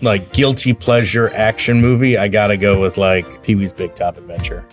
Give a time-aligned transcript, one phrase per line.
[0.00, 4.64] like guilty pleasure action movie, I gotta go with like Pee Wee's Big Top Adventure.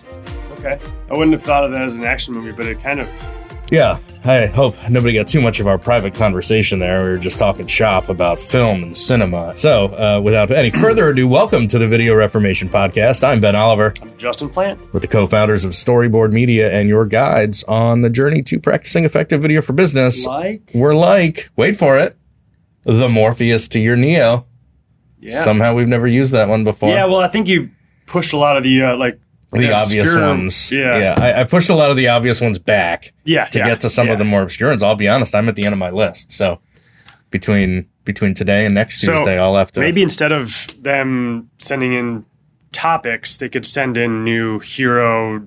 [0.52, 0.78] Okay.
[1.10, 3.08] I wouldn't have thought of that as an action movie, but it kind of.
[3.70, 7.02] Yeah, I hope nobody got too much of our private conversation there.
[7.02, 9.56] We were just talking shop about film and cinema.
[9.56, 13.24] So, uh, without any further ado, welcome to the Video Reformation Podcast.
[13.24, 13.92] I'm Ben Oliver.
[14.00, 14.80] I'm Justin Plant.
[14.92, 19.04] We're the co founders of Storyboard Media and your guides on the journey to practicing
[19.04, 20.26] effective video for business.
[20.26, 20.70] Like?
[20.74, 22.16] We're like, wait for it,
[22.84, 24.46] the Morpheus to your Neo.
[25.20, 25.40] Yeah.
[25.40, 26.90] Somehow we've never used that one before.
[26.90, 27.70] yeah, well, I think you
[28.06, 29.18] pushed a lot of the, uh, like,
[29.52, 30.70] the obvious obscure- ones.
[30.72, 30.98] Yeah.
[30.98, 31.14] Yeah.
[31.16, 33.44] I, I pushed a lot of the obvious ones back Yeah.
[33.46, 34.12] to yeah, get to some yeah.
[34.14, 34.82] of the more obscure ones.
[34.82, 36.30] I'll be honest, I'm at the end of my list.
[36.32, 36.60] So
[37.30, 41.92] between between today and next So, Tuesday, I'll have to Maybe instead of them sending
[41.92, 42.24] in
[42.72, 45.46] topics, they could send in new hero,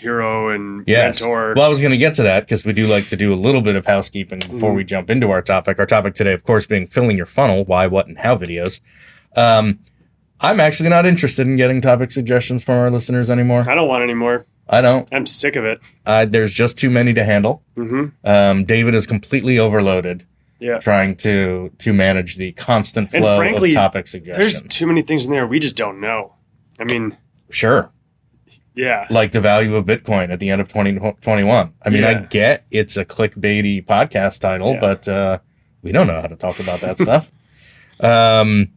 [0.00, 1.20] hero, and Yes.
[1.20, 1.54] mentor.
[1.56, 3.36] Well, I was going to get to that because we do like to do a
[3.36, 4.76] little bit of housekeeping before Mm-hmm.
[4.76, 5.78] we jump into our topic.
[5.78, 8.80] Our topic today, of course, being filling your funnel, why, what, and how videos.
[9.36, 9.78] Um,
[10.40, 13.68] I'm actually not interested in getting topic suggestions from our listeners anymore.
[13.68, 14.46] I don't want any more.
[14.68, 15.06] I don't.
[15.12, 15.80] I'm sick of it.
[16.06, 17.62] Uh, there's just too many to handle.
[17.76, 20.24] hmm Um, David is completely overloaded
[20.60, 20.78] Yeah.
[20.78, 24.60] trying to to manage the constant flow frankly, of topic suggestions.
[24.60, 26.36] There's too many things in there we just don't know.
[26.78, 27.16] I mean,
[27.50, 27.90] sure.
[28.74, 29.06] Yeah.
[29.10, 31.74] like the value of Bitcoin at the end of 2021.
[31.84, 34.80] I mean, I get it's a clickbaity podcast title, Yeah.
[34.80, 35.38] but uh,
[35.82, 37.30] we don't know how to talk about that stuff.
[38.02, 38.72] Um,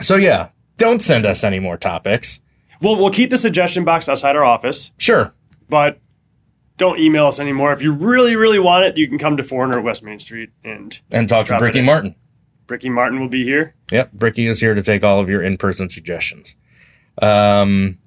[0.00, 2.40] so yeah, don't send us any more topics.
[2.80, 5.34] We'll, we'll keep the suggestion box outside our office, Sure.
[5.68, 5.98] but
[6.76, 7.72] don't email us anymore.
[7.72, 11.00] If you really, really want it, you can come to 400 West Main Street and
[11.10, 11.80] And talk to Bricky.
[11.82, 12.14] Martin.
[12.68, 13.74] Bricky Martin will be here.
[13.90, 16.54] Yep, Bricky is here to take all of your in-person suggestions.
[17.20, 17.98] Um,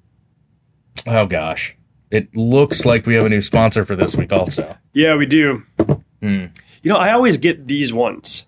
[1.06, 1.76] oh gosh,
[2.10, 4.76] it looks like we have a new sponsor for this week, also.
[4.92, 5.62] Yeah, we do.
[6.20, 6.46] Hmm.
[6.82, 8.46] You know, I always get these ones.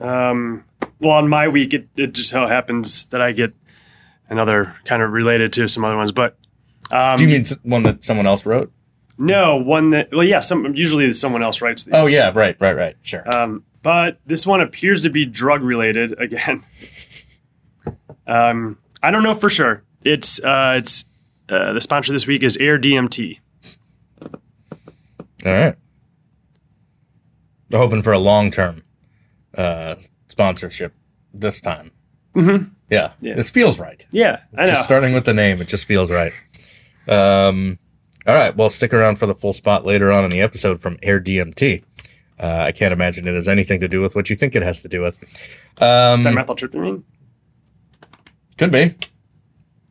[0.00, 0.64] Um,
[1.00, 3.54] well, on my week, it, it just so happens that I get
[4.28, 6.36] another kind of related to some other ones, but
[6.90, 8.72] um, Do you mean one that someone else wrote?
[9.16, 10.10] no one that.
[10.12, 11.94] Well, yeah, some usually someone else writes these.
[11.94, 12.96] Oh yeah, right, right, right.
[13.02, 13.22] Sure.
[13.32, 16.64] Um, but this one appears to be drug related again.
[18.26, 19.84] um, I don't know for sure.
[20.04, 21.04] It's uh, it's
[21.48, 23.38] uh, the sponsor this week is airDMT.
[25.46, 25.74] All right.
[27.70, 28.82] We're hoping for a long term
[29.56, 29.96] uh,
[30.28, 30.94] sponsorship
[31.32, 31.90] this time.
[32.34, 32.70] Mm-hmm.
[32.90, 33.34] Yeah, Yeah.
[33.34, 34.06] This feels right.
[34.10, 34.72] Yeah, I know.
[34.72, 36.32] Just starting with the name, it just feels right.
[37.08, 37.78] Um,
[38.26, 38.54] all right.
[38.54, 41.82] Well, stick around for the full spot later on in the episode from airDMT.
[42.38, 44.80] Uh, I can't imagine it has anything to do with what you think it has
[44.82, 45.18] to do with.
[45.80, 47.02] Um, Dimethyltryptamine.
[48.58, 48.94] could be.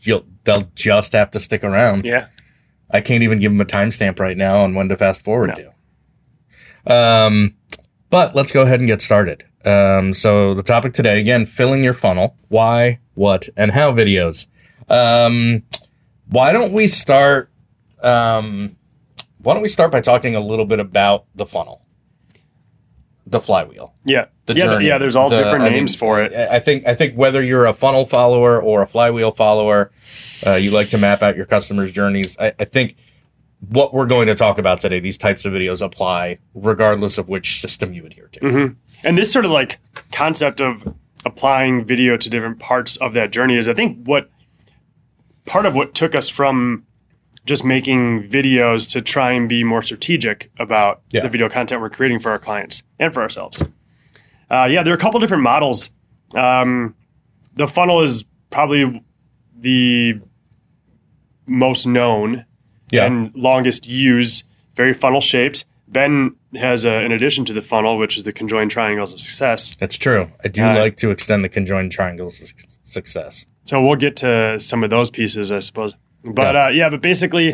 [0.03, 2.06] You'll, they'll just have to stick around.
[2.06, 2.28] Yeah.
[2.91, 5.72] I can't even give them a timestamp right now on when to fast forward No.
[6.86, 6.94] to.
[6.94, 7.56] Um,
[8.09, 9.46] but let's go ahead and get started.
[9.66, 12.36] Um, so the topic today, again, filling your funnel.
[12.50, 14.47] Why, what, and how videos.
[14.90, 15.64] Um,
[16.28, 17.50] why don't we start?
[18.02, 18.75] Um,
[19.40, 21.82] why don't we start by talking a little bit about the funnel,
[23.25, 24.25] the flywheel Yeah.
[24.45, 24.88] the yeah, journey.
[24.88, 26.34] yeah, there's all The- different I names mean, for it.
[26.34, 29.91] I think I think whether you're a funnel follower or a flywheel follower,
[30.45, 32.38] uh, you like to map out your customers' journeys.
[32.38, 32.95] I, I think
[33.69, 37.59] what we're going to talk about today, these types of videos apply regardless of which
[37.61, 38.39] system you adhere to.
[38.41, 38.73] Mm-hmm.
[39.06, 39.79] And this sort of like
[40.11, 40.84] concept of
[41.25, 44.29] applying video to different parts of that journey is, I think, what
[45.45, 46.85] part of what took us from
[47.45, 51.21] just making videos to try and be more strategic about Yeah.
[51.23, 53.61] the video content we're creating for our clients and for ourselves.
[54.49, 55.89] Uh, yeah, there are a couple different models.
[56.35, 56.95] Um,
[57.55, 59.03] the funnel is probably
[59.59, 60.19] the
[61.45, 62.45] most known
[62.91, 65.65] Yeah, and longest used, very funnel shaped.
[65.87, 69.75] Ben has, a, in addition to the funnel, which is the conjoined triangles of success.
[69.75, 70.29] that's true.
[70.43, 72.49] I do Uh, like to extend the conjoined triangles of
[72.83, 73.45] success.
[73.63, 75.95] So we'll get to some of those pieces, I suppose.
[76.23, 77.53] But yeah, uh, yeah but basically,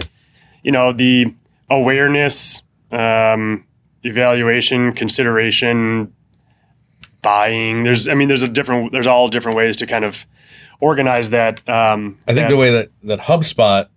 [0.63, 1.33] you know, the
[1.69, 3.65] awareness, um,
[4.03, 6.13] evaluation, consideration,
[7.21, 7.83] buying.
[7.83, 10.25] There's, I mean, there's a different, there's all different ways to kind of
[10.79, 11.59] organize that.
[11.67, 13.87] Um, I think that- the way that, that HubSpot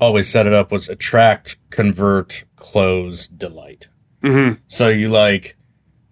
[0.00, 3.88] always set it up was attract, convert, close, delight.
[4.22, 4.58] Mhm.
[4.68, 5.56] So you like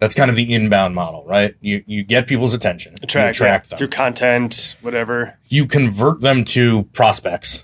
[0.03, 1.55] that's kind of the inbound model, right?
[1.61, 5.39] You you get people's attention, you attract, attract them, through content, whatever.
[5.47, 7.63] you convert them to prospects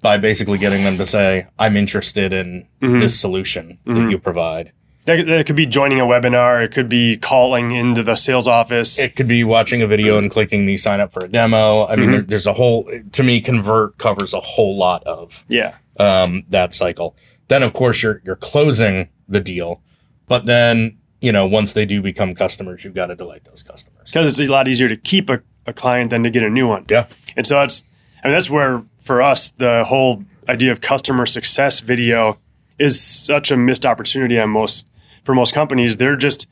[0.00, 2.98] by basically getting them to say, "I'm interested in Mm-hmm.
[3.00, 4.72] this solution that you provide."
[5.04, 6.64] That, that could be joining a webinar.
[6.64, 9.00] It could be calling into the sales office.
[9.00, 11.86] It could be watching a video and clicking the sign up for a demo.
[11.86, 12.12] I mean, Mm-hmm.
[12.12, 12.88] there, there's a whole.
[13.12, 15.74] To me, convert covers a whole lot of yeah.
[15.98, 17.16] um, that cycle.
[17.48, 19.82] Then, of course, you're you're closing the deal,
[20.28, 24.10] but then you know once they do become customers, you've got to delight those customers.
[24.10, 26.68] because it's a lot easier to keep a, a client than to get a new
[26.68, 26.84] one.
[26.90, 27.06] Yeah.
[27.36, 27.84] And so that's,
[28.22, 32.38] I mean, that's where for us, the whole idea of customer success video
[32.78, 34.86] is such a missed opportunity on most,
[35.24, 35.96] for most companies.
[35.96, 36.48] They're just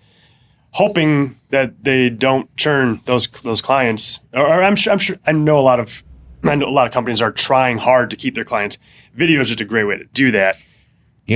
[0.73, 4.21] hoping that they don't churn those, those clients.
[4.33, 6.05] Or, or I'm sure, I'm sure, I know a lot of,
[6.45, 8.79] I know a lot of companies are trying hard to keep their clients.
[9.15, 10.57] Video is just a great way to do that.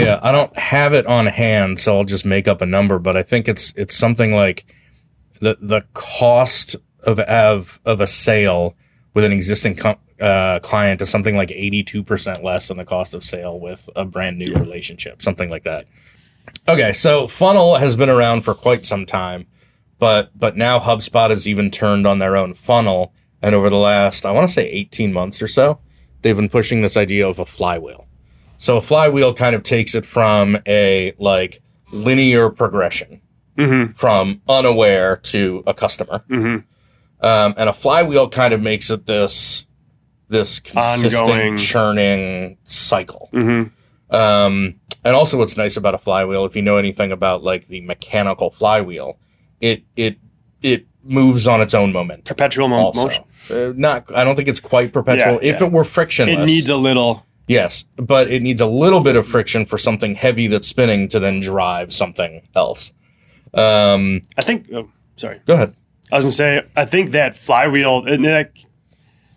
[0.03, 3.17] Yeah, I don't have it on hand, so I'll just make up a number, but
[3.17, 4.65] I think it's it's something like
[5.41, 6.75] the the cost
[7.05, 8.77] of of of a sale
[9.15, 12.85] with an existing com- uh, client is something like eighty two percent less than the
[12.85, 15.87] cost of sale with a brand new relationship, something like that.
[16.69, 19.47] Okay, so funnel has been around for quite some time,
[19.99, 24.27] but but now HubSpot has even turned on their own funnel, and over the last
[24.27, 25.79] I want to say eighteen months or so,
[26.23, 28.04] they've been pushing this idea of a flywheel.
[28.65, 31.61] So a flywheel kind of takes it from a like
[31.93, 33.21] linear progression
[33.95, 39.67] from unaware to a customer, um, and a flywheel kind of makes it this
[40.29, 41.57] this consistent Ongoing.
[41.59, 43.29] churning cycle.
[44.11, 47.83] Um, and also, what's nice about a flywheel, if you know anything about like the
[47.83, 49.19] mechanical flywheel,
[49.61, 50.17] it it
[50.63, 52.35] it moves on its own momentum.
[52.35, 53.25] Perpetual mo- motion.
[53.51, 55.35] Uh, not I don't think it's quite perpetual.
[55.35, 55.67] Yeah, if yeah.
[55.67, 59.27] it were frictionless, It needs a little, Yes, but it needs a little bit of
[59.27, 62.93] friction for something heavy that's spinning to then drive something else.
[63.53, 65.41] Um, I think, oh, sorry.
[65.45, 65.75] go ahead.
[66.13, 68.53] I was gonna say, I think that flywheel and that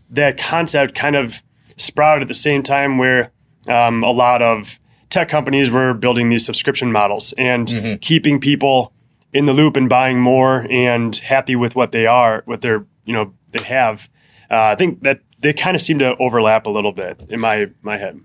[0.09, 1.41] that concept kind of
[1.75, 3.31] sprouted at the same time where
[3.67, 8.93] um, a lot of tech companies were building these subscription models and keeping people
[9.33, 13.13] in the loop and buying more and happy with what they are, what they're you
[13.13, 14.09] know they have.
[14.49, 17.67] Uh, I think that they kind of seem to overlap a little bit in my
[17.81, 18.19] my head.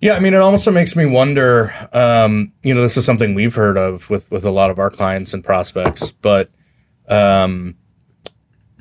[0.00, 1.72] Yeah, I mean, it also makes me wonder.
[1.92, 4.90] Um, you know, this is something we've heard of with with a lot of our
[4.90, 6.50] clients and prospects, but
[7.08, 7.76] um,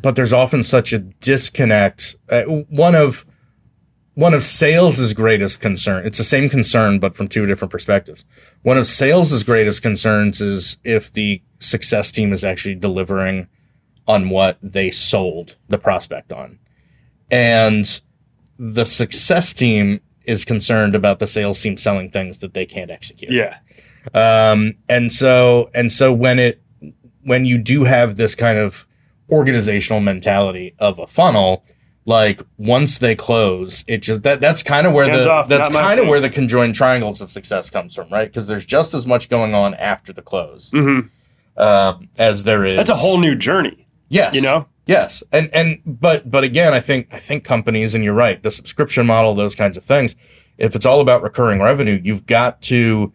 [0.02, 2.16] but there's often such a disconnect.
[2.30, 3.26] Uh, one of
[4.20, 6.06] one of sales's greatest concern.
[6.06, 8.26] It's the same concern, but from two different perspectives.
[8.64, 13.48] One of sales's greatest concerns is if the success team is actually delivering
[14.08, 16.60] on what they sold the prospect on,
[17.32, 18.02] and
[18.58, 23.32] the success team is concerned about the sales team selling things that they can't execute.
[23.32, 23.58] Yeah,
[24.14, 26.62] Um, and so and so when it
[27.24, 28.88] when you do have this kind of
[29.30, 31.64] organizational mentality of a funnel,
[32.06, 35.70] like once they close, it just that that's kind of where Hands the off, that's
[35.70, 38.28] kind of where the conjoined triangles of success comes from, right?
[38.28, 40.72] Because there's just as much going on after the close
[41.58, 42.72] um, as there is.
[42.72, 42.78] Mm-hmm.
[42.78, 43.88] that's a whole new journey.
[44.10, 44.68] yes, you know?
[44.90, 48.52] Yes, and and but but again, I think I think companies, and you're right, the
[48.52, 50.16] subscription model, those kinds of things.
[50.58, 53.14] If it's all about recurring revenue, you've got to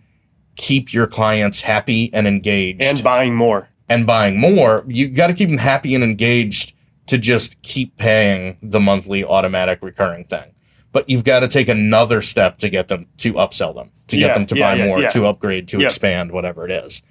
[0.57, 3.69] keep your clients happy and engaged And buying more.
[3.89, 6.73] and buying more, you got to keep them happy and engaged
[7.07, 10.55] to just keep paying the monthly automatic recurring thing.
[10.93, 14.29] But you've got to take another step to get them to upsell them, to get
[14.29, 17.03] Yeah, them to yeah, buy yeah, more, to upgrade, to expand, whatever it is.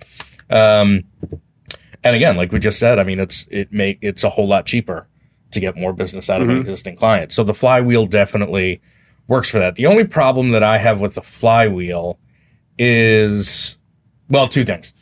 [0.49, 1.03] Um,
[2.03, 4.65] and again, like we just said, I mean, it's it make it's a whole lot
[4.65, 5.07] cheaper
[5.51, 6.55] to get more business out of Mm-hmm.
[6.55, 7.31] an existing client.
[7.31, 8.81] So the flywheel definitely
[9.27, 9.75] works for that.
[9.75, 12.19] The only problem that I have with the flywheel
[12.77, 13.77] is
[14.29, 14.93] well, two things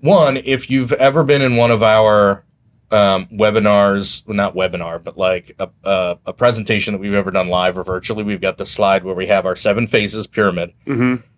[0.00, 2.44] one, if you've ever been in one of our
[2.92, 7.48] um, webinars, well, not webinar, but like a, a, a presentation that we've ever done
[7.48, 10.72] live or virtually, we've got the slide where we have our seven phases pyramid,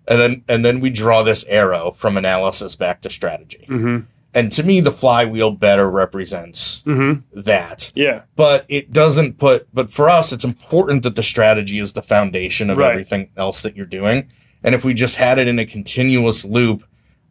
[0.07, 3.65] and then and then we draw this arrow from analysis back to strategy.
[4.33, 7.41] And to me, the flywheel better represents mm-hmm.
[7.41, 7.91] that.
[7.95, 9.67] Yeah, But it doesn't put.
[9.75, 12.91] But for us, it's important that the strategy is the foundation of Right.
[12.93, 14.31] everything else that you're doing.
[14.63, 16.85] And if we just had it in a continuous loop,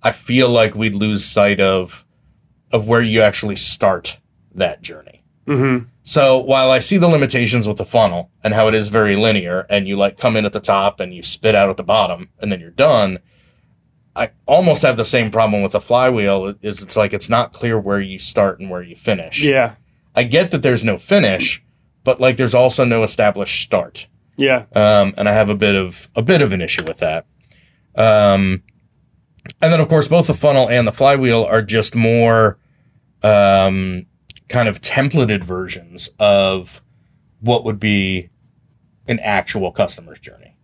[0.03, 2.05] I feel like we'd lose sight of
[2.71, 4.19] of where you actually start
[4.53, 5.23] that journey.
[5.47, 5.85] Mm-hmm.
[6.03, 9.65] So while I see the limitations with the funnel and how it is very linear,
[9.69, 12.29] and you like come in at the top and you spit out at the bottom,
[12.39, 13.19] and then you're done.
[14.15, 16.55] I almost have the same problem with the flywheel.
[16.61, 19.41] Is it's like it's not clear where you start and where you finish.
[19.41, 19.75] yeah,
[20.15, 21.63] I get that there's no finish,
[22.03, 24.07] but like there's also no established start.
[24.37, 24.65] yeah.
[24.73, 27.25] Um, and I have a bit of a bit of an issue with that.
[27.95, 28.63] Um,
[29.61, 32.57] and then of course both the funnel and the flywheel are just more
[33.23, 34.05] um,
[34.47, 36.81] kind of templated versions of
[37.41, 38.29] what would be
[39.07, 40.55] an actual customer's journey.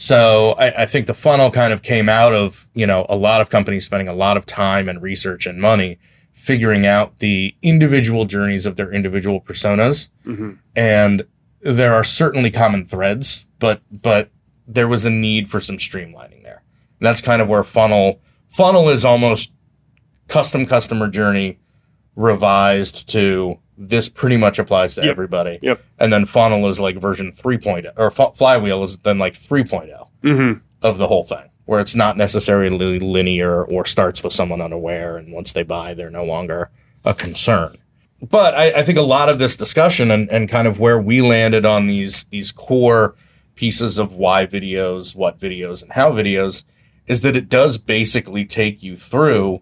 [0.00, 3.40] So I, I think the funnel kind of came out of you know a lot
[3.40, 5.98] of companies spending a lot of time and research and money
[6.32, 10.52] figuring out the individual journeys of their individual personas, mm-hmm.
[10.76, 11.26] and
[11.60, 14.30] there are certainly common threads, but but
[14.68, 16.62] there was a need for some streamlining there.
[17.00, 19.52] And that's kind of where funnel funnel is almost
[20.28, 21.58] custom customer journey
[22.14, 25.10] revised to this pretty much applies to Yep.
[25.10, 25.58] everybody.
[25.62, 25.80] Yep.
[26.00, 30.58] And then funnel is like version 3.0 or F- flywheel is then like 3.0 Mm-hmm.
[30.82, 35.32] of the whole thing, where it's not necessarily linear or starts with someone unaware, and
[35.32, 36.70] once they buy, they're no longer
[37.04, 37.76] a concern.
[38.20, 41.20] But I, I think a lot of this discussion and, and kind of where we
[41.20, 43.14] landed on these these core
[43.54, 46.64] pieces of why videos, what videos, and how videos
[47.06, 49.60] is that it does basically take you through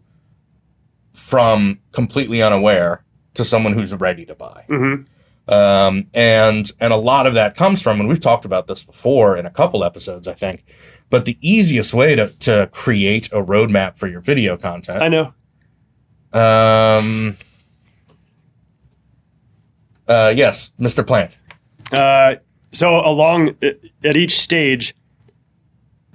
[1.12, 3.02] from completely unaware
[3.36, 4.64] to someone who's ready to buy.
[4.68, 5.04] Mm-hmm.
[5.52, 9.36] Um, and and a lot of that comes from, and we've talked about this before
[9.36, 10.64] in a couple episodes, I think.
[11.08, 15.32] But the easiest way to to create a roadmap for your video content, I know.
[16.32, 17.36] um,
[20.08, 21.06] uh, yes, Mr.
[21.06, 21.38] Plant,
[21.92, 22.36] Uh,
[22.72, 24.94] so along at each stage,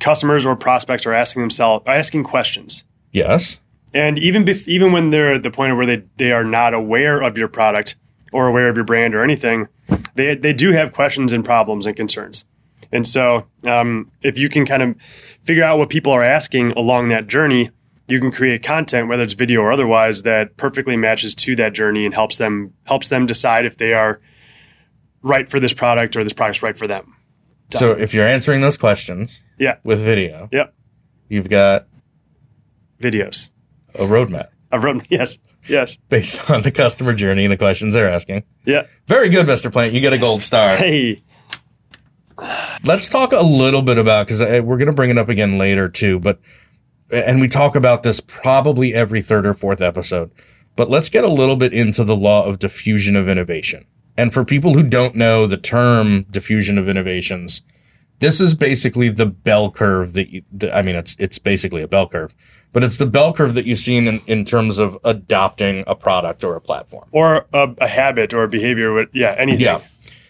[0.01, 2.83] customers or prospects are asking themselves, are asking questions.
[3.13, 3.60] yes,
[3.93, 7.21] And even bef- even when they're at the point where they, they are not aware
[7.21, 7.95] of your product
[8.31, 9.67] or aware of your brand or anything,
[10.15, 12.45] they, they do have questions and problems and concerns.
[12.93, 14.95] And so, um, if you can kind of
[15.43, 17.69] figure out what people are asking along that journey,
[18.07, 22.05] you can create content, whether it's video or otherwise, that perfectly matches to that journey
[22.05, 24.19] and helps them helps them decide if they are
[25.21, 27.15] right for this product or this product's right for them.
[27.69, 29.77] So if you're answering those questions Yeah.
[29.83, 30.73] with video, Yep.
[31.29, 31.87] you've got
[33.01, 33.51] Videos.
[33.95, 35.37] A roadmap I've written yes.
[35.67, 35.97] Yes.
[36.09, 38.43] based on the customer journey and the questions they're asking.
[38.65, 38.87] Yeah.
[39.07, 39.71] Very good, Mr.
[39.71, 39.93] Plant.
[39.93, 40.69] You get a gold star.
[40.69, 41.23] Hey.
[42.83, 45.59] Let's talk a little bit about because uh, we're going to bring it up again
[45.59, 46.39] later too, but
[47.11, 50.31] and we talk about this probably every third or fourth episode.
[50.75, 53.85] But let's get a little bit into the law of diffusion of innovation.
[54.17, 57.61] And for people who don't know the term diffusion of innovations,
[58.19, 61.87] this is basically the bell curve that you, the, I mean, it's it's basically a
[61.87, 62.33] bell curve,
[62.73, 66.43] but it's the bell curve that you've seen in, in terms of adopting a product
[66.43, 67.07] or a platform.
[67.11, 68.93] Or a, a habit or a behavior.
[68.93, 69.35] what- Yeah.
[69.37, 69.61] Anything.
[69.61, 69.81] Yeah.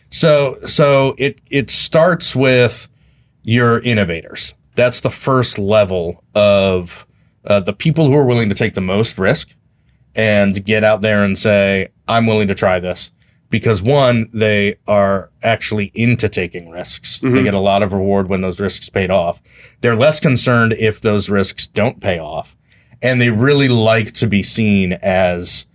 [0.10, 2.89] So so it it starts with
[3.43, 4.55] your innovators.
[4.75, 7.07] That's the first level of
[7.45, 9.55] uh, the people who are willing to take the most risk
[10.15, 13.12] and get out there and say, "I'm willing to try this."
[13.51, 17.20] Because one, they are actually into taking risks.
[17.20, 17.43] They mm-hmm.
[17.43, 19.41] get a lot of reward when those risks paid off.
[19.81, 22.55] They're less concerned if those risks don't pay off,
[23.01, 25.67] and they really like to be seen as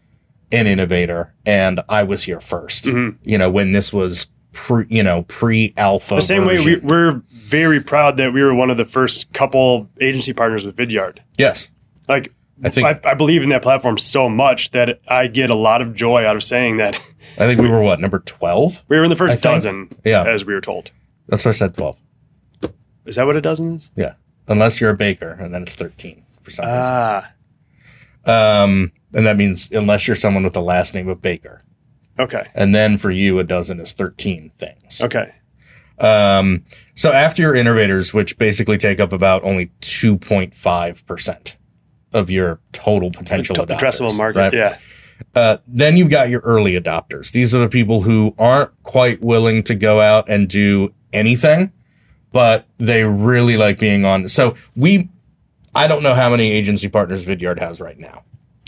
[0.53, 3.17] an innovator and I was here 1st mm-hmm.
[3.25, 6.17] You know, when this was pre, you know, pre alpha.
[6.17, 9.89] The same way we, we're very proud that we were one of the first couple
[10.01, 11.19] agency partners with Vidyard.
[11.39, 11.71] yes.
[12.09, 12.33] Like,
[12.65, 15.83] I think- I, I believe in that platform so much that I get a lot
[15.83, 16.95] of joy out of saying that
[17.39, 18.85] I think we were what, number 12?
[18.89, 20.25] we were in the first dozen, yeah.
[20.25, 20.91] as we were told.
[21.29, 21.99] That's why I said 12.
[23.05, 23.91] Is that what a dozen is?
[23.95, 24.15] Yeah.
[24.49, 27.33] Unless you're a baker and then it's 13 for some Ah,
[28.25, 28.35] reason.
[28.35, 31.63] Um, and that means unless you're someone with the last name of Baker.
[32.19, 35.01] okay, And then for you, a dozen is 13 things.
[35.03, 35.33] okay,
[35.99, 41.56] Um, so after your innovators, which basically take up about only 2.5%
[42.13, 44.39] of your total potential T- adopters, addressable market.
[44.39, 44.53] right?
[44.55, 44.77] Yeah,
[45.35, 47.33] Uh, then you've got your early adopters.
[47.33, 51.73] These are the people who aren't quite willing to go out and do anything,
[52.33, 54.29] but they really like being on.
[54.29, 55.09] So we,
[55.75, 58.23] I don't know how many agency partners Vidyard has right now.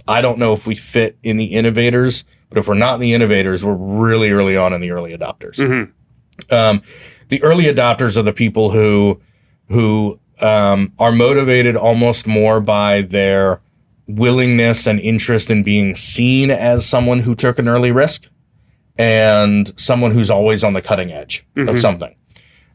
[0.06, 3.12] I don't know if we fit in the innovators, but if we're not in the
[3.12, 5.56] innovators, we're really early on in the early adopters.
[5.56, 5.90] Mhm.
[6.50, 6.82] Um,
[7.28, 9.20] the early adopters are the people who
[9.68, 13.60] who um, are motivated almost more by their
[14.06, 18.28] willingness and interest in being seen as someone who took an early risk
[18.98, 22.16] and someone who's always on the cutting edge of something.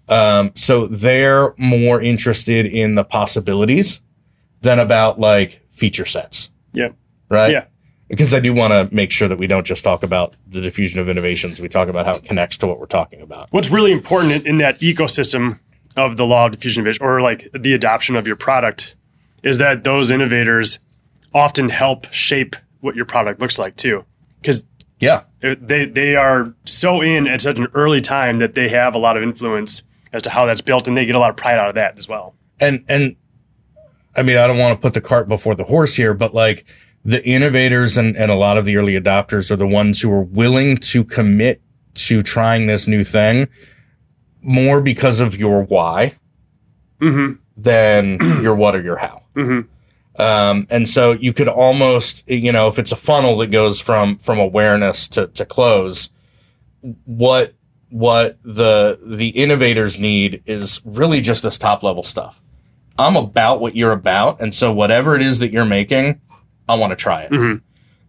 [0.10, 4.02] Um, so they're more interested in the possibilities
[4.62, 6.90] than about like feature sets, yeah,
[7.30, 7.52] right?
[7.52, 7.66] Yeah.
[8.10, 11.00] Because I do want to make sure that we don't just talk about the diffusion
[11.00, 11.60] of innovations.
[11.60, 13.48] We talk about how it connects to what we're talking about.
[13.52, 15.60] What's really important in, in that ecosystem
[15.96, 18.96] of the law of diffusion vision or like the adoption of your product
[19.44, 20.80] is that those innovators
[21.34, 24.06] often help shape what your product looks like too.
[24.42, 24.66] Because
[25.00, 25.22] Yeah.
[25.42, 29.18] they they are so in at such an early time that they have a lot
[29.18, 31.70] of influence as to how that's built and they get a lot of pride out
[31.70, 32.36] of that as well.
[32.60, 33.16] and and
[34.16, 36.66] I mean, I don't want to put the cart before the horse here, but like
[37.04, 40.22] the innovators and, and a lot of the early adopters are the ones who are
[40.22, 41.62] willing to commit
[41.96, 43.48] to trying this new thing
[44.44, 46.14] more because of your why
[47.00, 47.40] mm-hmm.
[47.58, 49.24] than your what or your how.
[49.36, 50.22] Mm-hmm.
[50.22, 54.18] Um, and so you could almost, you know, if it's a funnel that goes from
[54.18, 56.12] from awareness to, to close,
[57.06, 57.56] what
[57.90, 62.42] what the the innovators need is really just this top level stuff.
[63.00, 66.22] I'm about what you're about, and so whatever it is that you're making,
[66.70, 67.32] I want to try it.
[67.32, 67.58] Mm-hmm.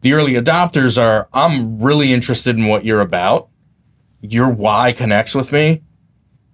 [0.03, 3.49] The early adopters are, I'm really interested in what you're about.
[4.21, 5.83] Your why connects with me,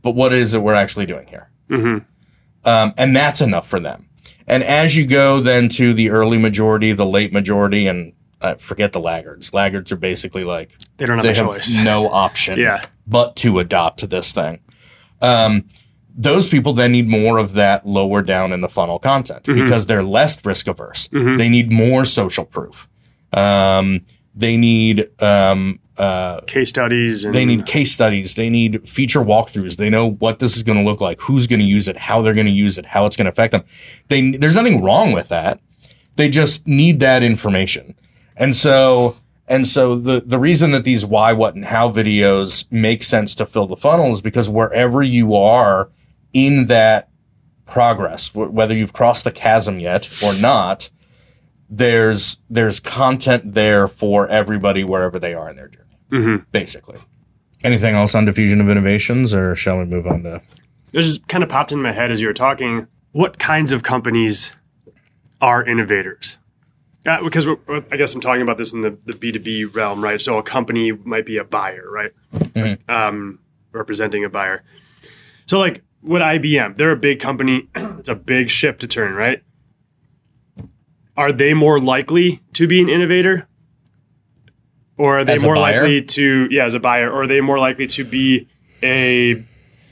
[0.03, 1.51] but what is it we're actually doing here?
[2.65, 4.09] Um, and that's enough for them.
[4.47, 8.93] And as you go then to the early majority, the late majority, and uh, forget
[8.93, 9.53] the laggards.
[9.55, 11.85] Laggards are basically like They don't have they a have choice.
[11.85, 12.85] no option Yeah.
[13.07, 14.61] but to adopt this thing.
[15.23, 15.69] Um,
[16.15, 19.63] those people then need more of that lower down in the funnel content Mm-hmm.
[19.65, 21.09] because they're less risk averse.
[21.13, 22.89] They need more social proof.
[23.33, 24.01] Um,
[24.35, 28.35] they need um, uh, Case studies and they need case studies.
[28.35, 29.77] They need feature walkthroughs.
[29.77, 32.23] They know what this is going to look like, who's going to use it, how
[32.23, 33.65] they're going to use it, how it's going to affect them.
[34.09, 35.61] They there's nothing wrong with that.
[36.17, 37.95] They just need that information.
[38.35, 39.17] And so
[39.47, 43.45] and so the the reason that these why, what, and how videos make sense to
[43.45, 45.91] fill the funnel is because wherever you are
[46.33, 47.11] in that
[47.67, 50.91] progress, wh- whether you've crossed the chasm yet or not,
[51.69, 55.90] there's there's content there for everybody wherever they are in their journey
[56.53, 56.99] basically.
[57.63, 60.43] Anything else on diffusion of innovations, or shall we move on to?
[60.93, 62.89] This just kind of popped in my head as you were talking.
[63.13, 64.57] What kinds of companies
[65.41, 66.39] are innovators?
[67.07, 70.21] Uh, because I guess I'm talking about this in the, the B2B realm, right?
[70.21, 72.13] So a company might be a buyer, right?
[72.89, 73.39] Um,
[73.73, 74.63] representing a buyer.
[75.47, 79.43] So, like, what IBM, they're a big company, it's a big ship to turn, right?
[81.17, 83.49] Are they more likely to be an innovator?
[85.01, 87.59] Or are they As more likely to, yeah, as a buyer, or are they more
[87.59, 88.49] likely to be
[88.83, 89.43] a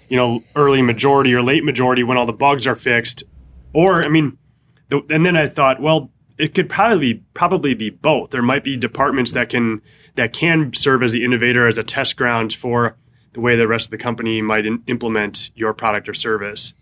[0.09, 3.25] you know, early majority or late majority when all the bugs are fixed.
[3.73, 4.39] Or, I mean,
[4.89, 8.31] the, and then I thought, well, it could probably be, probably be both.
[8.31, 9.83] There might be departments that can
[10.15, 12.97] that can serve as the innovator as a test ground for
[13.35, 16.75] the way the rest of the company might in, implement your product or service.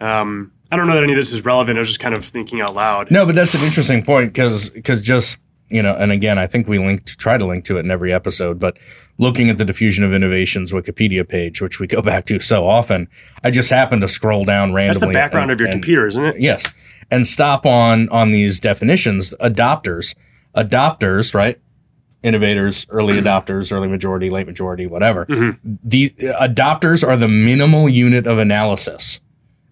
[0.00, 1.78] Um, I don't know that any of this is relevant.
[1.78, 3.10] I was just kind of thinking out loud.
[3.10, 6.68] No, but that's an interesting point because because just you know, and again, I think
[6.68, 8.78] we linked try to link to it in every episode, but
[9.18, 13.08] looking at the diffusion of innovations Wikipedia page, which we go back to so often,
[13.42, 14.86] I just happened to scroll down randomly.
[14.88, 16.40] That's the background and- of your and- computer, isn't it?
[16.40, 16.66] Yes,
[17.10, 19.34] and stop on on these definitions.
[19.40, 20.14] Adopters,
[20.54, 21.58] adopters, right?
[22.22, 25.26] Innovators, early adopters, early majority, late majority, whatever.
[25.26, 25.74] Mm-hmm.
[25.84, 29.20] The adopters are the minimal unit of analysis.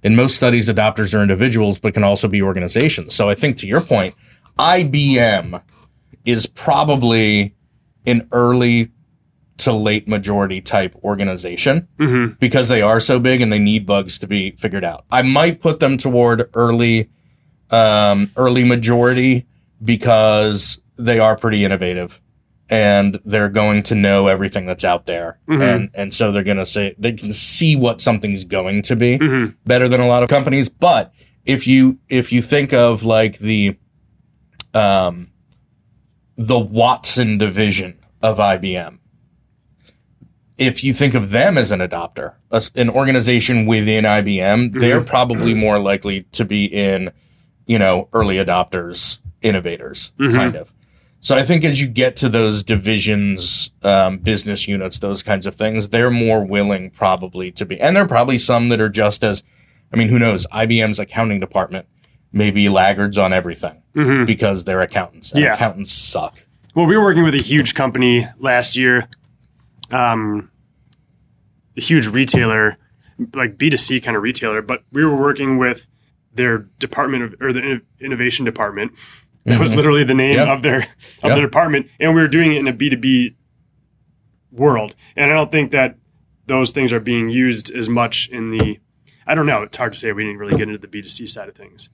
[0.02, 3.14] In most studies, adopters are individuals, but can also be organizations.
[3.14, 4.14] So I think to your point,
[4.58, 5.62] IBM
[6.24, 7.54] is probably
[8.06, 8.90] an early
[9.58, 11.86] to late majority type organization
[12.40, 15.04] because they are so big and they need bugs to be figured out.
[15.12, 17.08] I might put them toward early,
[17.70, 19.46] um, early majority
[19.82, 22.20] because they are pretty innovative
[22.68, 25.38] and they're going to know everything that's out there.
[25.62, 29.18] And, and so they're going to say, they can see what something's going to be
[29.66, 30.68] better than a lot of companies.
[30.68, 31.12] But
[31.44, 33.76] if you, if you think of like the,
[34.72, 35.30] um,
[36.36, 38.98] the Watson division of IBM,
[40.56, 42.34] if you think of them as an adopter,
[42.76, 44.78] an organization within IBM, mm-hmm.
[44.78, 45.60] they're probably mm-hmm.
[45.60, 47.12] more likely to be in,
[47.66, 50.36] you know, early adopters, innovators, mm-hmm.
[50.36, 50.72] kind of.
[51.20, 55.54] So I think as you get to those divisions, um, business units, those kinds of
[55.54, 59.24] things, they're more willing probably to be, and there are probably some that are just
[59.24, 59.42] as,
[59.92, 60.46] I mean, who knows?
[60.52, 61.86] IBM's accounting department
[62.34, 63.80] may be laggards on everything
[64.26, 65.32] because they're accountants.
[65.32, 65.54] And Yeah.
[65.54, 66.44] accountants suck.
[66.74, 69.08] Well, we were working with a huge company last year,
[69.92, 70.50] um,
[71.76, 72.76] a huge retailer,
[73.34, 75.86] like B2C kind of retailer, but we were working with
[76.34, 78.92] their department of, or the innovation department.
[79.44, 80.50] That was literally the name Mm-hmm.
[80.50, 80.86] Of their, of
[81.22, 81.34] Yeah.
[81.36, 81.86] the department.
[82.00, 83.36] And we were doing it in a B2B
[84.50, 84.96] world.
[85.16, 85.96] And I don't think that
[86.46, 88.78] those things are being used as much in the,
[89.26, 89.62] I don't know.
[89.62, 90.10] It's hard to say.
[90.12, 91.88] We didn't really get into the B2C side of things.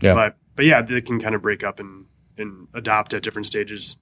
[0.00, 0.14] Yeah.
[0.14, 2.06] But, but yeah, they can kind of break up and,
[2.38, 3.96] and adopt at different stages.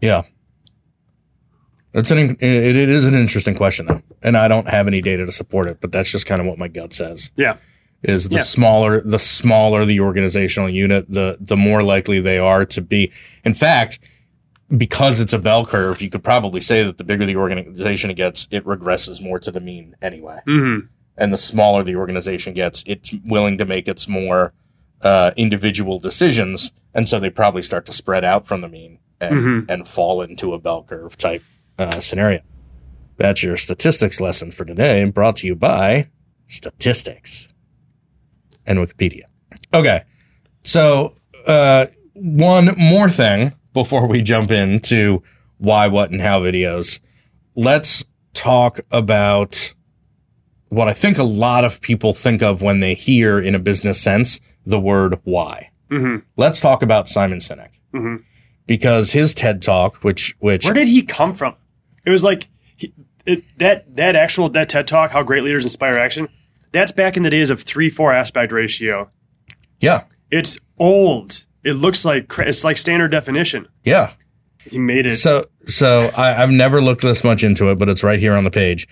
[0.00, 0.22] Yeah.
[1.94, 5.24] It's an it, it is an interesting question though, and I don't have any data
[5.24, 7.30] to support it, but that's just kind of what my gut says.
[7.36, 7.56] Yeah.
[8.02, 8.42] Is the Yeah.
[8.42, 13.10] smaller the smaller the organizational unit, the the more likely they are to be.
[13.44, 13.98] In fact,
[14.76, 18.46] because it's a bell curve, you could probably say that the bigger the organization gets,
[18.50, 20.40] it regresses more to the mean anyway.
[20.46, 20.86] Mm-hmm.
[21.18, 24.52] And the smaller the organization gets, it's willing to make its more
[25.02, 29.70] uh, individual decisions, and so they probably start to spread out from the mean and
[29.70, 31.42] and fall into a bell curve type
[31.78, 32.40] uh, scenario.
[33.16, 36.10] That's your statistics lesson for today, brought to you by
[36.48, 37.48] Statistics
[38.66, 39.24] and Wikipedia.
[39.72, 40.02] Okay,
[40.64, 45.22] so uh, one more thing before we jump into
[45.58, 47.00] why, what, and how videos.
[47.54, 49.74] Let's talk about
[50.68, 54.00] what I think a lot of people think of when they hear, in a business
[54.00, 55.70] sense, the word why.
[55.90, 56.24] Mm-hmm.
[56.36, 57.70] Let's talk about Simon Sinek.
[57.94, 58.22] Mhm.
[58.66, 61.54] because his TED talk, which which Where did he come from?
[62.04, 62.92] It was like he,
[63.24, 66.28] it, that that actual that TED talk, how great leaders inspire action.
[66.72, 69.10] That's back in the days of three four aspect ratio.
[69.80, 71.44] yeah It's old.
[71.62, 73.68] It looks like it's like standard definition.
[73.84, 74.12] yeah
[74.70, 75.16] He made it.
[75.16, 78.44] So, so I, I've never looked this much into it, but it's right here on
[78.44, 78.86] the page.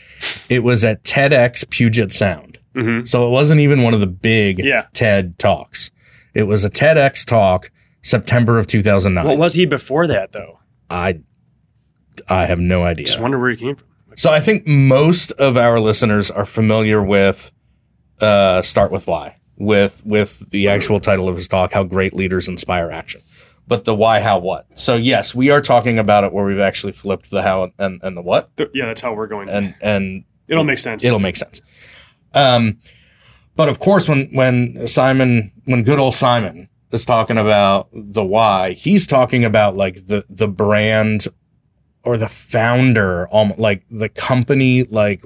[0.48, 3.06] It was at TEDx Puget Sound, Mhm.
[3.06, 4.86] so it wasn't even one of the big Yeah.
[4.92, 5.90] TED talks.
[6.34, 7.70] It was a TEDx talk,
[8.02, 9.26] September of 2009.
[9.26, 10.58] what was he before that though?
[10.90, 11.20] I,
[12.28, 13.06] I have no idea.
[13.06, 13.88] Just wonder where he came from.
[14.16, 17.50] So I think most of our listeners are familiar with
[18.20, 22.46] uh, "Start with Why," with with the actual title of his talk, "How Great Leaders
[22.46, 23.22] Inspire Action."
[23.66, 24.66] But the why, how, what.
[24.78, 28.16] So yes, we are talking about it where we've actually flipped the how and, and
[28.16, 29.48] the what, yeah, that's how we're going.
[29.48, 31.02] and and It'll make sense.
[31.04, 31.62] it'll make sense.
[32.34, 32.78] Um,
[33.56, 38.72] but of course, when when Simon, when good old Simon is talking about the why,
[38.72, 41.26] he's talking about like the the brand
[42.02, 45.24] or the founder, um, like the company, like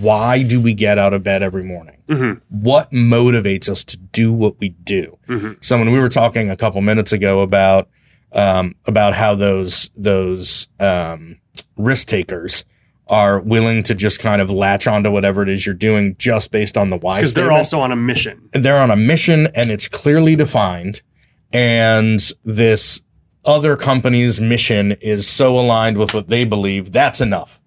[0.00, 1.96] why do we get out of bed every morning?
[2.08, 2.40] Mhm.
[2.48, 5.18] What motivates us to do what we do?
[5.28, 5.56] Mhm.
[5.64, 7.88] So when we were talking a couple minutes ago about
[8.32, 11.38] um, about how those those um,
[11.76, 12.64] risk takers
[13.08, 16.76] are willing to just kind of latch onto whatever it is you're doing just based
[16.76, 17.16] on the why.
[17.16, 18.48] because they're also on a mission.
[18.52, 21.02] they're on a mission and it's clearly defined
[21.52, 23.00] and this
[23.44, 27.59] other company's mission is so aligned with what they believe that's enough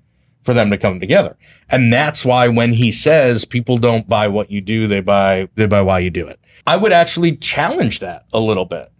[0.44, 1.38] for them to come together
[1.70, 5.66] and that's why when he says people don't buy what you do they buy they
[5.66, 8.92] buy why you do it i would actually challenge that a little bit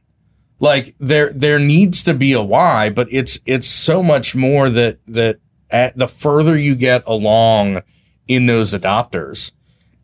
[0.60, 5.00] like there there needs to be a why but it's it's so much more that
[5.06, 7.82] that at the further you get along
[8.28, 9.52] in those adopters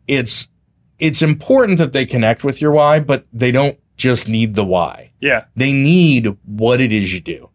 [0.06, 0.48] it's
[1.00, 5.12] it's important that they connect with your why, but they don't just need the why.
[5.20, 5.46] Yeah.
[5.56, 7.50] They need what it is you do,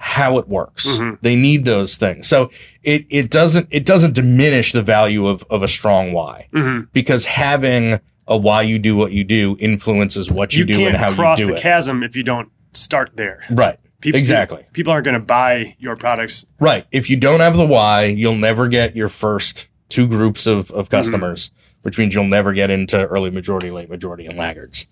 [0.00, 0.86] how it works.
[0.96, 1.18] Mhm.
[1.22, 2.26] They need those things.
[2.28, 2.50] So
[2.82, 7.24] it it doesn't it doesn't diminish the value of of a strong why hmm because
[7.26, 11.06] having a why you do what you do influences what you, You, do and how
[11.08, 11.24] you do it.
[11.24, 13.42] Cross the chasm if you don't start there.
[13.50, 13.78] right.
[14.00, 14.64] People, Exactly.
[14.72, 16.46] People aren't going to buy your products.
[16.60, 16.86] Right.
[16.92, 20.88] If you don't have the why, you'll never get your first two groups of, of
[20.88, 21.50] customers,
[21.82, 24.86] which means you'll never get into early majority, late majority, and laggards.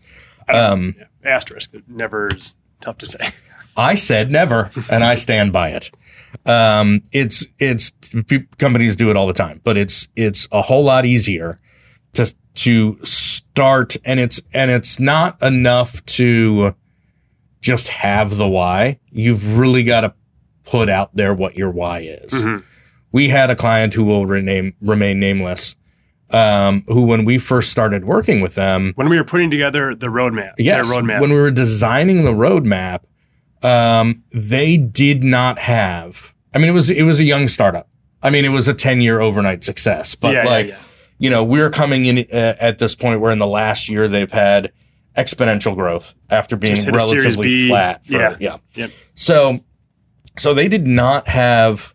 [0.49, 1.71] Um, Asterisk.
[1.71, 3.21] That never is tough to say.
[3.77, 5.91] I said never, and I stand by it.
[6.45, 7.93] Um, it's it's
[8.59, 11.61] companies do it all the time, but it's it's a whole lot easier
[12.15, 16.75] to to start, and it's and it's not enough to
[17.61, 18.99] just have the why.
[19.11, 20.15] You've really got to
[20.65, 22.33] put out there what your why is.
[22.43, 22.63] Mhm.
[23.13, 25.75] We had a client who will rename remain nameless.
[26.33, 30.09] Um, who, when we first started working with them, When we were putting together the
[30.09, 30.93] roadmap, Yes.
[30.93, 31.21] roadmap.
[31.21, 33.03] When we were designing the roadmap,
[33.63, 36.35] um, they did not have.
[36.55, 37.89] I mean, it was it was a young startup.
[38.23, 40.15] I mean, it was a ten year overnight success.
[40.15, 40.79] But Yeah, yeah, like, yeah.
[41.19, 44.31] you know, we're coming in uh, at this point where in the last year they've
[44.31, 44.73] had
[45.17, 48.05] exponential growth after being Just hit a Series relatively flat.
[48.07, 48.37] For, Yeah.
[48.39, 48.57] yeah.
[48.75, 48.91] Yep.
[49.15, 49.61] So,
[50.39, 51.95] so they did not have.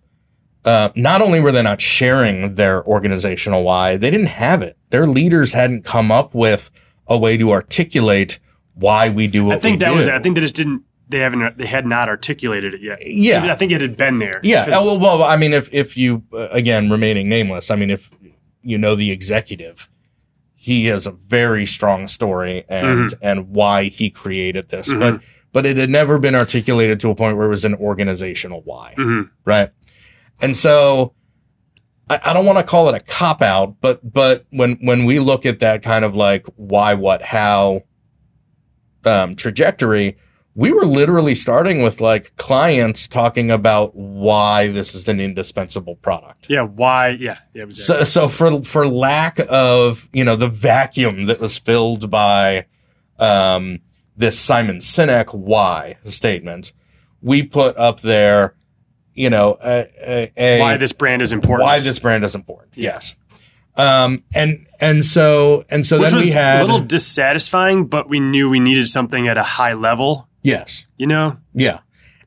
[0.63, 4.77] Uh, not only were they not sharing their organizational why, they didn't have it.
[4.91, 6.69] Their leaders hadn't come up with
[7.07, 8.37] a way to articulate
[8.75, 9.95] why we do what I think that do.
[9.95, 10.13] was it.
[10.13, 10.83] I think they just didn't.
[11.11, 11.57] They haven't.
[11.57, 12.99] They had not articulated it yet.
[13.05, 13.51] Yeah.
[13.51, 14.39] I think it had been there.
[14.43, 14.65] Yeah.
[14.71, 18.09] Oh, well, well, I mean, if if you uh, again remaining nameless, I mean, if
[18.63, 19.89] you know the executive,
[20.55, 23.19] he has a very strong story and Mm-hmm.
[23.21, 25.21] and why he created this, but
[25.53, 28.95] but it had never been articulated to a point where it was an organizational why,
[28.97, 29.29] Mhm.
[29.45, 29.69] right?
[30.41, 31.13] And so.
[32.09, 35.19] I, I don't want to call it a cop out, but but when when we
[35.19, 37.83] look at that kind of like why, what, how
[39.05, 40.17] um, trajectory,
[40.53, 46.49] we were literally starting with like clients talking about why this is an indispensable product.
[46.49, 46.63] Yeah.
[46.63, 47.09] Why?
[47.09, 47.37] Yeah.
[47.53, 47.63] Yeah.
[47.63, 48.05] Exactly.
[48.05, 52.65] So, so for for lack of you know the vacuum that was filled by
[53.19, 53.79] um,
[54.17, 56.73] this Simon Sinek why statement,
[57.21, 58.55] we put up there,
[59.13, 61.65] you know, a, a, a why this brand is important.
[61.65, 62.75] why this brand is important.
[62.75, 63.15] Yes,
[63.77, 68.19] um, and and so and so Which then we had a little dissatisfying, but we
[68.19, 70.27] knew we needed something at a high level.
[70.41, 70.87] Yes.
[70.97, 71.37] You know.
[71.53, 71.79] Yeah.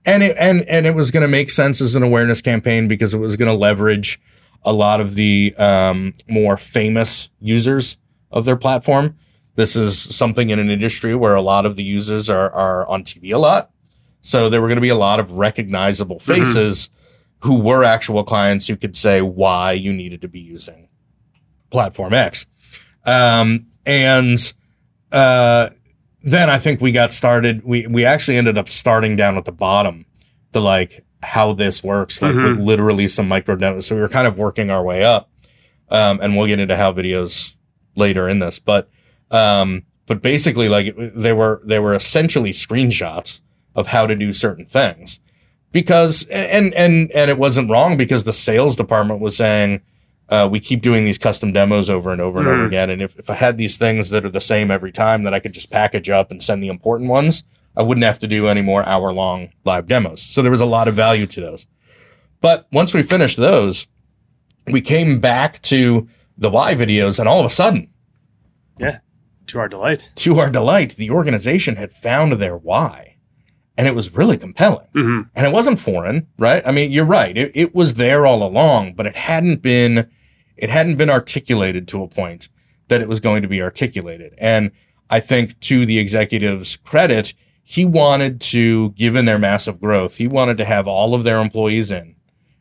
[0.07, 3.14] And it and and it was going to make sense as an awareness campaign because
[3.14, 4.20] it was going to leverage
[4.62, 7.96] a lot of the um, more famous users
[8.31, 9.16] of their platform.
[9.57, 13.03] This is something in an industry where a lot of the users are are on
[13.03, 13.70] TV a lot.
[14.20, 16.90] So there were going to be a lot of recognizable faces
[17.40, 20.88] who were actual clients who could say why you needed to be using
[21.70, 22.46] platform X.
[23.05, 24.38] Um, and
[25.12, 25.68] uh,
[26.25, 27.63] then I think we got started.
[27.65, 30.07] We we actually ended up starting down at the bottom,
[30.53, 33.87] the like how this works, like with literally some micro demos.
[33.87, 35.31] So we were kind of working our way up,
[35.91, 37.55] um, and we'll get into how videos
[37.95, 38.89] later in this, but
[39.31, 43.41] um, but basically, like they were they were essentially screenshots
[43.75, 45.21] of how to do certain things
[45.73, 49.83] because and and and it wasn't wrong because the sales department was saying
[50.31, 52.67] uh, we keep doing these custom demos over and over and over Mhm.
[52.67, 55.35] again and if, if i had these things that are the same every time that
[55.35, 57.45] i could just package up and send the important ones
[57.77, 60.67] i wouldn't have to do any more hour long live demos so there was a
[60.67, 61.67] lot of value to those
[62.41, 63.87] but once we finished those
[64.67, 66.09] we came back to
[66.39, 67.89] the why videos and all of a sudden
[68.79, 68.99] Yeah.
[69.49, 70.11] To our delight.
[70.17, 73.13] to our delight the organization had found their why
[73.77, 76.63] and it was really compelling hmm and it wasn't foreign, right?
[76.67, 77.37] I mean, you're right.
[77.37, 80.09] It, it was there all along, but it hadn't been,
[80.57, 82.49] it hadn't been articulated to a point
[82.89, 84.35] that it was going to be articulated.
[84.39, 84.71] And
[85.11, 90.57] I think to the executive's credit, he wanted to, given their massive growth, he wanted
[90.59, 92.15] to have all of their employees in,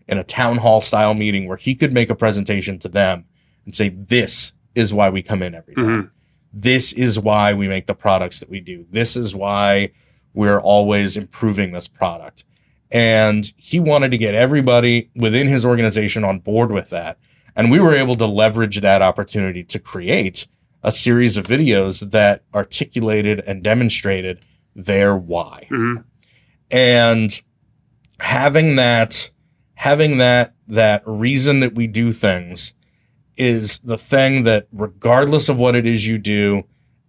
[0.08, 3.26] in a town hall style meeting where he could make a presentation to them
[3.66, 5.82] and say, this is why we come in every day.
[5.82, 6.10] Mhm.
[6.52, 8.86] This is why we make the products that we do.
[8.90, 9.92] This is why
[10.34, 12.44] we're always improving this product.
[12.92, 17.18] And he wanted to get everybody within his organization on board with that.
[17.56, 20.48] And we were able to leverage that opportunity to create
[20.84, 24.40] a series of videos that articulated and demonstrated
[24.76, 25.68] their why.
[25.70, 25.98] hmm
[26.70, 27.42] And
[28.20, 29.32] having that,
[29.76, 32.74] having that, that reason that we do things
[33.36, 36.64] is the thing that regardless of what it is you do,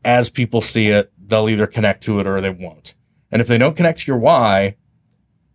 [0.04, 2.94] as people see it, they'll either connect to it or they won't.
[3.34, 4.76] And if they don't connect to your why,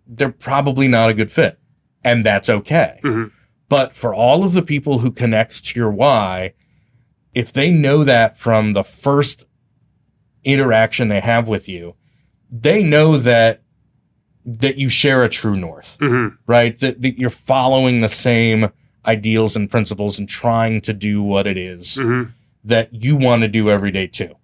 [0.05, 1.57] they're probably not a good fit.
[2.03, 2.99] And that's okay.
[3.01, 3.27] hmm
[3.69, 6.53] But for all of the people who connect to your why,
[7.33, 9.45] if they know that from the first
[10.43, 11.95] interaction they have with you,
[12.51, 13.63] they know that
[14.45, 16.77] that you share a true north, hmm right?
[16.79, 18.71] That, that you're following the same
[19.05, 22.23] ideals and principles and trying to do what it is hmm
[22.61, 24.35] that you want to do every day too.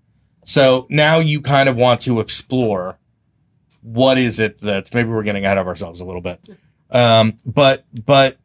[0.45, 2.97] So now you kind of want to explore
[3.85, 6.39] what is it that maybe we're getting ahead of ourselves a little bit.
[6.89, 8.37] Um, but but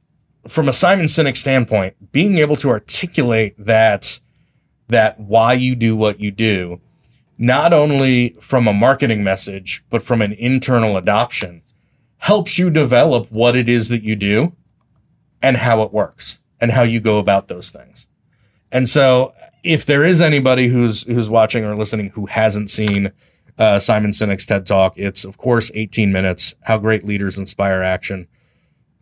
[0.46, 4.20] from a Simon Sinek standpoint, being able to articulate that
[4.88, 6.81] that why you do what you do,
[7.38, 11.62] not only from a marketing message, but from an internal adoption,
[12.18, 14.55] helps you develop what it is that you do
[15.40, 18.07] and how it works and how you go about those things.
[18.70, 23.12] And so if there is anybody who's who's watching or listening who hasn't seen
[23.61, 26.55] uh, Simon Sinek's TED Talk, it's of course 18 minutes.
[26.64, 28.27] How great leaders inspire action.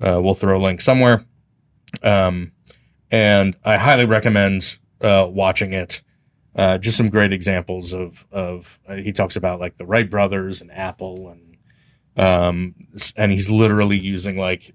[0.01, 1.25] Uh, we'll throw a link somewhere,
[2.03, 2.53] um,
[3.11, 6.03] and I highly recommend uh, watching it.
[6.55, 10.61] Uh, just some great examples of of uh, he talks about like the Wright brothers
[10.61, 11.57] and Apple and
[12.17, 12.75] um
[13.17, 14.75] and he's literally using like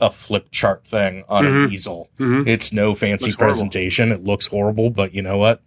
[0.00, 1.72] a flip chart thing on an Mhm.
[1.72, 3.52] easel hmm it's no fancy Looks horrible.
[3.54, 4.10] presentation.
[4.10, 5.60] It looks horrible, but you know what?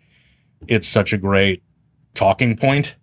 [0.68, 1.62] It's such a great
[2.16, 2.96] talking point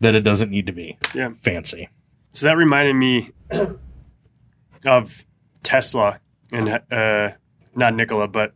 [0.00, 1.30] that it doesn't need to be Yeah.
[1.40, 1.88] fancy.
[2.32, 3.30] So that reminded me
[4.84, 5.24] of
[5.62, 6.20] Tesla
[6.52, 7.30] and uh,
[7.74, 8.54] not Nikola, but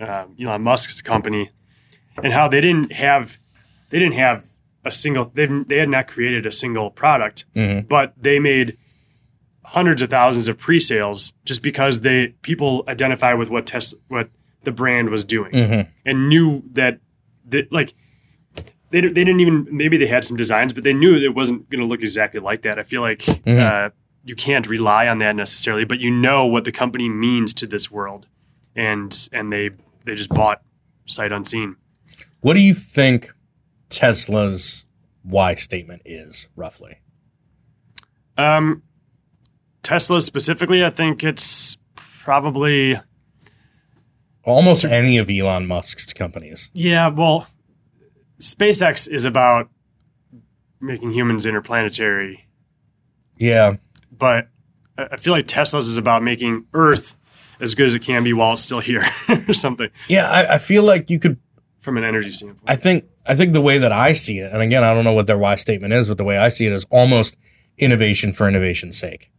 [0.00, 1.50] uh, Elon Musk's company,
[2.22, 3.38] and how they didn't have
[3.90, 4.46] they didn't have
[4.84, 7.88] a single they they had not created a single product, Mhm.
[7.88, 8.76] but they made
[9.64, 14.30] hundreds of thousands of pre-sales just because they people identify with what Tesla what
[14.64, 15.88] the brand was doing Mhm.
[16.04, 16.98] and knew that
[17.46, 17.94] that like
[18.90, 21.80] they, they didn't even maybe they had some designs but they knew it wasn't going
[21.80, 23.90] to look exactly like that i feel like uh,
[24.24, 27.90] you can't rely on that necessarily but you know what the company means to this
[27.90, 28.26] world
[28.76, 29.70] and and they
[30.04, 30.62] they just bought
[31.06, 31.76] sight unseen
[32.40, 33.32] What do you think
[33.88, 34.86] Tesla's
[35.22, 36.98] why statement is roughly?
[38.38, 38.82] um
[39.82, 42.96] tesla specifically i think it's probably
[44.42, 46.70] Almost any of Elon Musk's companies.
[46.72, 47.46] yeah well
[48.40, 49.68] spacex is about
[50.80, 52.46] making humans interplanetary
[53.36, 53.74] Yeah.
[54.10, 54.48] but
[54.98, 57.16] I feel like Tesla's is about making Earth
[57.60, 59.02] as good as it can be while it's still here,
[59.48, 61.38] or something Yeah, I, I feel like you could
[61.80, 62.68] from an energy standpoint.
[62.68, 65.12] I think I think the way that I see it, and again, I don't know
[65.12, 67.36] what their why statement is, but the way I see it is almost
[67.78, 69.30] innovation for innovation's sake.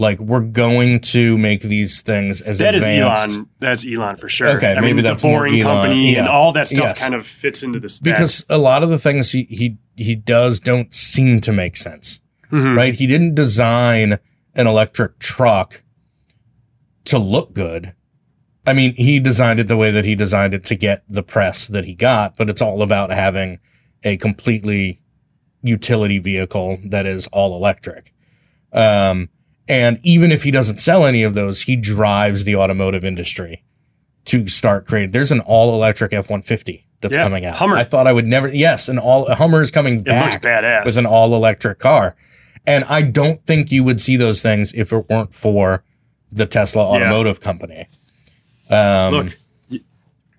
[0.00, 3.48] Like we're going to make these things as that is advanced Elon.
[3.58, 4.56] That's Elon for sure.
[4.56, 7.02] Okay, I maybe mean, that's the boring company and all that stuff Yes.
[7.02, 10.60] kind of fits into this because a lot of the things he he he does
[10.60, 12.20] don't seem to make sense.
[12.52, 12.76] Mhm.
[12.76, 12.94] Right?
[12.94, 14.18] He didn't design
[14.54, 15.82] an electric truck
[17.06, 17.94] to look good.
[18.68, 21.66] I mean, he designed it the way that he designed it to get the press
[21.66, 23.58] that he got, but it's all about having
[24.04, 25.00] a completely
[25.62, 28.12] utility vehicle that is all electric.
[28.72, 29.30] Um,
[29.68, 33.62] and even if he doesn't sell any of those, he drives the automotive industry
[34.26, 35.10] to start creating.
[35.12, 37.56] There's an all electric F 150 that's Yeah, coming out.
[37.56, 37.76] Hummer.
[37.76, 40.42] I thought I would never, yes, an all, a Hummer is coming It looks back
[40.42, 40.84] badass.
[40.84, 42.16] with an all electric car.
[42.66, 45.84] And I don't think you would see those things if it weren't for
[46.30, 47.88] the Tesla automotive company.
[48.68, 49.80] Um, Look,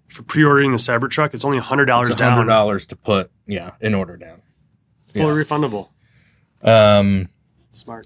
[0.06, 3.72] for pre-ordering the Cybertruck, it's only hundred dollars it's hundred down, dollars to put, yeah,
[3.82, 4.42] in order down.
[5.16, 5.90] fully refundable.
[6.62, 7.30] Um,
[7.72, 8.06] Smart.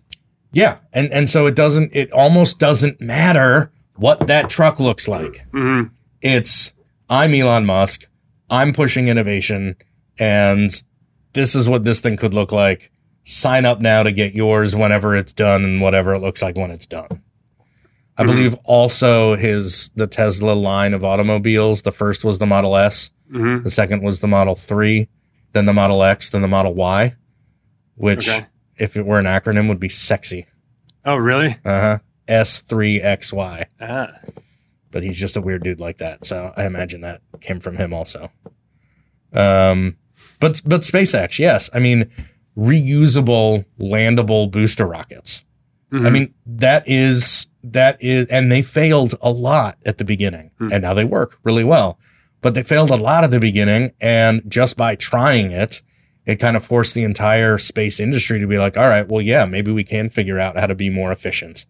[0.54, 1.92] Yeah, and and so it doesn't.
[1.94, 5.46] It almost doesn't matter what that truck looks like.
[5.52, 5.84] hmm
[6.22, 6.74] It's
[7.10, 8.08] I'm Elon Musk.
[8.50, 9.76] I'm pushing innovation,
[10.20, 10.72] and
[11.34, 12.92] this is what this thing could look like.
[13.24, 16.72] Sign up now to get yours whenever it's done and whatever it looks like when
[16.72, 17.22] it's done.
[18.18, 18.28] I Mhm.
[18.28, 21.82] believe also his the Tesla line of automobiles.
[21.82, 23.10] The first was the Model S.
[23.32, 25.08] hmm The second was the Model 3,
[25.54, 27.16] then the Model X, then the Model Y,
[27.96, 28.46] which, Okay.
[28.78, 30.48] If it were an acronym, would be sexy.
[31.06, 31.56] Oh, really?
[31.66, 31.98] Uh huh.
[32.28, 33.66] S3XY.
[33.82, 34.08] Ah.
[34.92, 36.26] But he's just a weird dude like that.
[36.26, 38.32] So I imagine that came from him also.
[39.34, 39.98] Um,
[40.40, 41.70] but, but SpaceX, yes.
[41.74, 42.10] I mean,
[42.58, 45.44] reusable, landable booster rockets.
[45.92, 46.12] I Mhm.
[46.12, 50.52] mean, that is that is and they failed a lot at the beginning.
[50.58, 50.70] Hmm.
[50.74, 51.98] And now they work really well.
[52.42, 55.82] But they failed a lot at the beginning and just by trying it,
[56.26, 59.46] it kind of forced the entire space industry to be like, all right, well, yeah,
[59.46, 61.66] maybe we can figure out how to be more efficient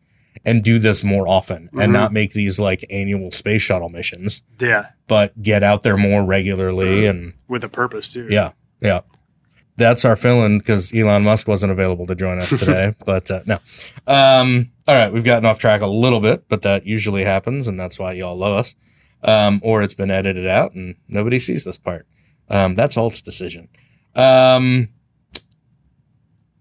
[0.46, 1.84] and do this more often Mhm.
[1.84, 6.24] and not make these like annual space shuttle missions, yeah, but get out there more
[6.24, 8.28] regularly and with a purpose too.
[8.30, 9.02] yeah, yeah.
[9.76, 12.94] That's our fill-in because Elon Musk wasn't available to join us today.
[13.08, 13.56] but uh, no.
[14.06, 17.80] Um, all right, we've gotten off track a little bit, but that usually happens, and
[17.80, 18.76] that's why y'all love us.
[19.24, 22.06] Um, or it's been edited out and nobody sees this part.
[22.50, 23.70] Um, that's Alt's decision.
[24.16, 24.90] Um,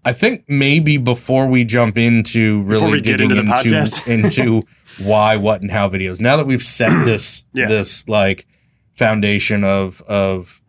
[0.05, 4.61] I think maybe before we jump into really Before we get digging into the into
[5.03, 6.19] why, what, and how videos.
[6.19, 7.67] Now that we've set this Yeah.
[7.67, 8.45] this like
[8.95, 10.61] foundation of of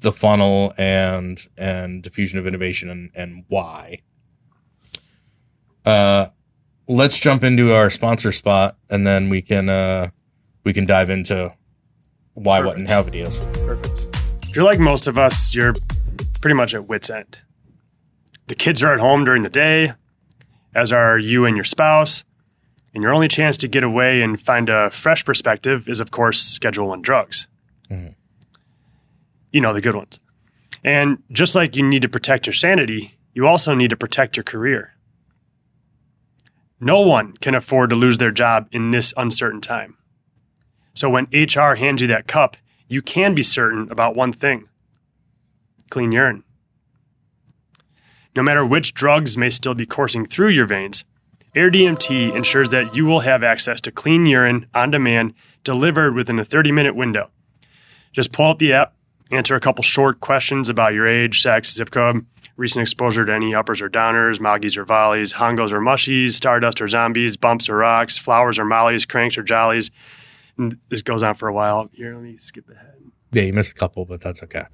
[0.00, 4.00] the funnel and and diffusion of innovation and and why.
[5.84, 6.26] Uh,
[6.88, 10.10] let's jump into our sponsor spot, and then we can uh
[10.64, 11.54] we can dive into
[12.34, 13.40] why, what, and how videos.
[13.64, 14.14] Perfect.
[14.48, 15.74] If you're like most of us, you're
[16.40, 17.42] pretty much at wit's end.
[18.48, 19.92] The kids are at home during the day,
[20.74, 22.24] as are you and your spouse,
[22.94, 26.40] and your only chance to get away and find a fresh perspective is, of course,
[26.40, 27.48] Schedule One drugs.
[27.90, 28.12] Mm-hmm.
[29.52, 30.20] You know, the good ones.
[30.84, 34.44] And just like you need to protect your sanity, you also need to protect your
[34.44, 34.92] career.
[36.78, 39.96] No one can afford to lose their job in this uncertain time.
[40.94, 42.56] So when HR hands you that cup,
[42.88, 44.68] you can be certain about one thing
[45.90, 46.44] clean urine.
[48.34, 51.04] No matter which drugs may still be coursing through your veins,
[51.54, 55.32] airDMT ensures that you will have access to clean urine on demand
[55.64, 57.30] delivered within a 30 minute window.
[58.12, 58.94] Just pull up the app,
[59.30, 63.54] answer a couple short questions about your age, sex, zip code, recent exposure to any
[63.54, 68.18] uppers or downers, moggies or volleys, hongos or mushies, stardust or zombies, bumps or rocks,
[68.18, 69.90] flowers or mollies, cranks or jollies.
[70.58, 71.90] And this goes on for a while.
[71.92, 72.94] Here, let me skip ahead.
[73.32, 74.64] Yeah, you missed a couple, but that's okay.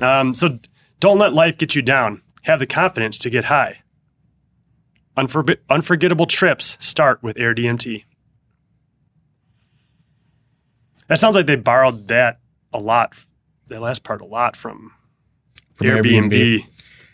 [0.00, 0.58] Um, so
[1.00, 2.22] don't let life get you down.
[2.42, 3.82] Have the confidence to get high.
[5.16, 8.04] Unforbi- unforgettable trips start with airDMT.
[11.08, 12.38] That sounds like they borrowed that
[12.72, 13.14] a lot,
[13.68, 14.92] that last part a lot from,
[15.74, 16.30] From Airbnb.
[16.30, 16.66] Airbnb.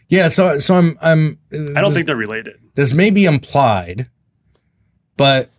[0.08, 1.38] Yeah, so so I'm I'm.
[1.52, 2.56] I don't think they're related.
[2.74, 4.10] this may be implied,
[5.16, 5.50] but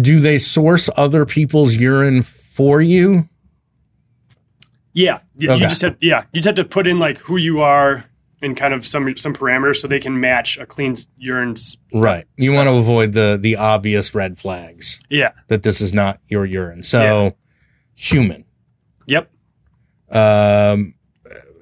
[0.00, 3.28] do they source other people's urine for you?
[4.96, 5.60] Yeah, you, Okay.
[5.62, 8.06] you just have yeah, you just have to put in like who you are
[8.40, 11.54] and kind of some some parameters so they can match a clean urine.
[11.92, 12.24] Right.
[12.38, 15.32] You want to avoid the the obvious red flags Yeah.
[15.48, 16.82] that this is not your urine.
[16.82, 17.36] So
[17.94, 18.46] human.
[19.06, 19.30] Yep.
[20.12, 20.94] Um,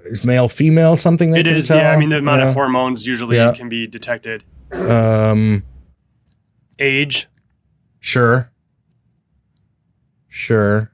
[0.04, 1.76] is male female something they It can tell?
[1.76, 1.90] Yeah.
[1.90, 2.48] I mean, the amount Yeah.
[2.50, 3.52] of hormones usually Yeah.
[3.52, 4.44] can be detected.
[4.72, 5.64] Um,
[6.78, 7.26] Age.
[8.00, 8.50] sure.
[10.28, 10.90] Sure.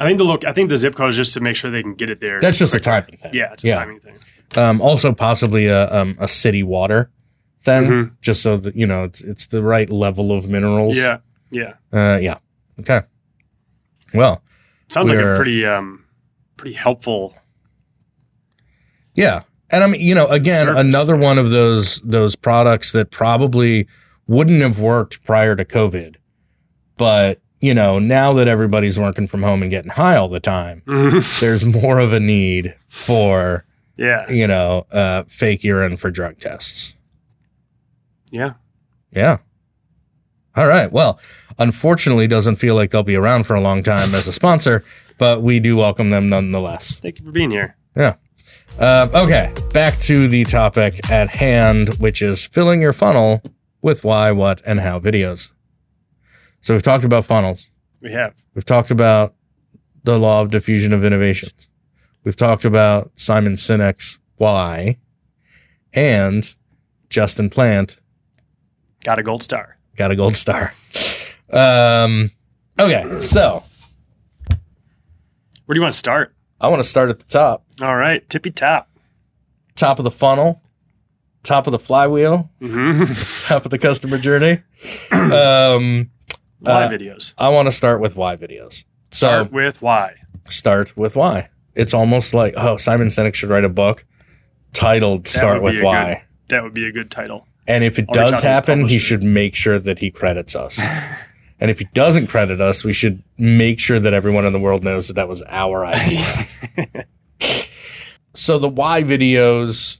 [0.00, 0.44] I think the look.
[0.44, 2.40] I think the zip code is just to make sure they can get it there.
[2.40, 3.32] That's just a timing thing.
[3.34, 3.74] Yeah, it's a Yeah.
[3.76, 4.16] timing thing.
[4.56, 7.10] Um, also possibly a um, a city water
[7.60, 8.10] thing, Mhm.
[8.22, 10.96] just so that you know it's it's the right level of minerals.
[10.96, 11.18] Yeah.
[11.52, 11.74] Yeah.
[11.92, 12.38] Uh, yeah.
[12.80, 13.02] Okay.
[14.14, 14.42] Well,
[14.88, 16.04] Sounds like We're- a pretty um
[16.56, 17.36] pretty helpful.
[19.14, 19.42] yeah.
[19.72, 20.80] And I mean, you know, again, Service.
[20.80, 23.86] another one of those those products that probably
[24.26, 26.16] wouldn't have worked prior to COVID,
[26.96, 30.82] but you know, now that everybody's working from home and getting high all the time,
[31.40, 33.64] there's more of a need for
[33.96, 34.28] Yeah.
[34.30, 36.94] you know, uh, fake urine for drug tests.
[38.30, 38.54] Yeah.
[39.12, 39.38] Yeah.
[40.56, 40.90] All right.
[40.90, 41.20] Well,
[41.58, 44.84] unfortunately, doesn't feel like they'll be around for a long time as a sponsor,
[45.18, 46.96] but we do welcome them nonetheless.
[46.96, 47.76] Thank you for being here.
[47.96, 48.14] Yeah.
[48.78, 49.52] Um, okay.
[49.72, 53.42] Back to the topic at hand, which is filling your funnel
[53.82, 55.50] with why, what, and how videos.
[56.60, 57.70] So we've talked about funnels.
[58.00, 58.34] We have.
[58.54, 59.34] We've talked about
[60.04, 61.68] the law of diffusion of innovations.
[62.24, 64.98] We've talked about Simon Sinek's why
[65.92, 66.54] and
[67.08, 67.98] Justin Plant
[69.04, 69.78] Got a gold star.
[69.96, 70.74] got a gold star.
[71.50, 72.30] Um,
[72.78, 73.64] okay, so
[75.66, 76.34] Where do you want to start?
[76.60, 78.26] I want to start at the top, All right.
[78.28, 78.88] Tippy top.
[79.74, 80.62] top of the funnel,
[81.42, 83.04] top of the flywheel, hmm
[83.46, 84.58] top of the customer journey.
[85.12, 86.10] Um,
[86.60, 87.34] Why Uh, videos?
[87.38, 88.84] I want to start with why videos.
[89.10, 90.14] So Start with why.
[90.48, 91.48] start with why.
[91.74, 94.04] It's almost like oh, Simon Sinek should write a book
[94.72, 97.46] titled "Start with Why." good- That would be a good title.
[97.66, 100.80] And if it I'll does happen, he should make sure that he credits us.
[101.60, 104.82] and if he doesn't credit us, we should make sure that everyone in the world
[104.82, 106.24] knows that that was our idea.
[108.34, 109.99] so the why videos,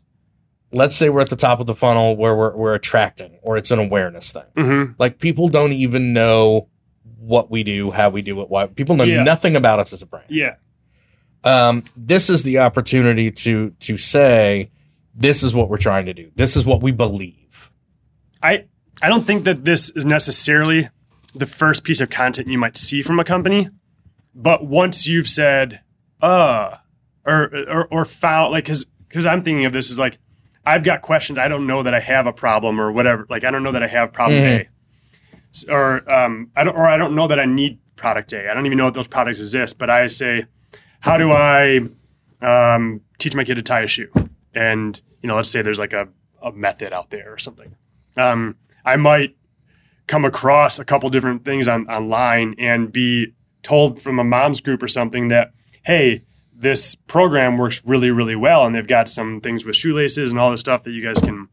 [0.72, 3.70] let's say we're at the top of the funnel where we're, we're attracting, or it's
[3.70, 4.44] an awareness thing.
[4.56, 6.68] hmm Like people don't even know
[7.18, 8.66] what we do, how we do it, why.
[8.66, 9.22] People know Yeah.
[9.22, 10.26] nothing about us as a brand.
[10.28, 10.54] Yeah.
[11.44, 14.70] Um, this is the opportunity to to say,
[15.14, 16.30] this is what we're trying to do.
[16.36, 17.70] This is what we believe.
[18.42, 18.66] I
[19.02, 20.88] I don't think that this is necessarily
[21.34, 23.68] the first piece of content you might see from a company,
[24.34, 25.80] but once you've said,
[26.20, 26.76] uh,
[27.24, 30.18] or or, or found like because because I'm thinking of this as like
[30.64, 31.38] I've got questions.
[31.38, 33.26] I don't know that I have a problem or whatever.
[33.28, 34.66] Like I don't know that I have problem Mhm.
[35.68, 38.50] A, or um I don't or I don't know that I need product A.
[38.50, 39.78] I don't even know that those products exist.
[39.78, 40.46] But I say,
[41.00, 41.80] how do I
[42.40, 44.10] um, teach my kid to tie a shoe?
[44.54, 46.08] And you know, let's say there's like a,
[46.42, 47.74] a method out there or something.
[48.16, 49.36] Um, I might
[50.06, 54.82] come across a couple different things on online and be told from a mom's group
[54.82, 55.52] or something that,
[55.84, 56.22] hey,
[56.60, 60.50] this program works really, really well, and they've got some things with shoelaces and all
[60.50, 61.48] this stuff that you guys can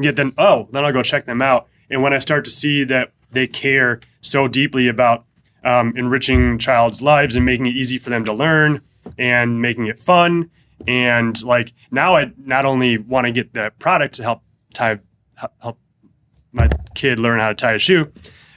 [0.00, 0.16] get.
[0.16, 1.66] Then, oh, then I'll go check them out.
[1.88, 5.24] And when I start to see that they care so deeply about
[5.64, 8.82] um, enriching child's lives and making it easy for them to learn
[9.18, 10.50] and making it fun,
[10.86, 14.42] and like now, I not only want to get the product to help
[14.74, 15.00] tie
[15.62, 15.78] help
[16.52, 18.12] my kid learn how to tie a shoe.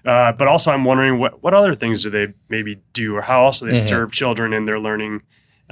[0.05, 3.45] Uh, but also, I'm wondering what, what other things do they maybe do, or how
[3.45, 3.87] else do they Mhm.
[3.87, 5.21] serve children in their learning?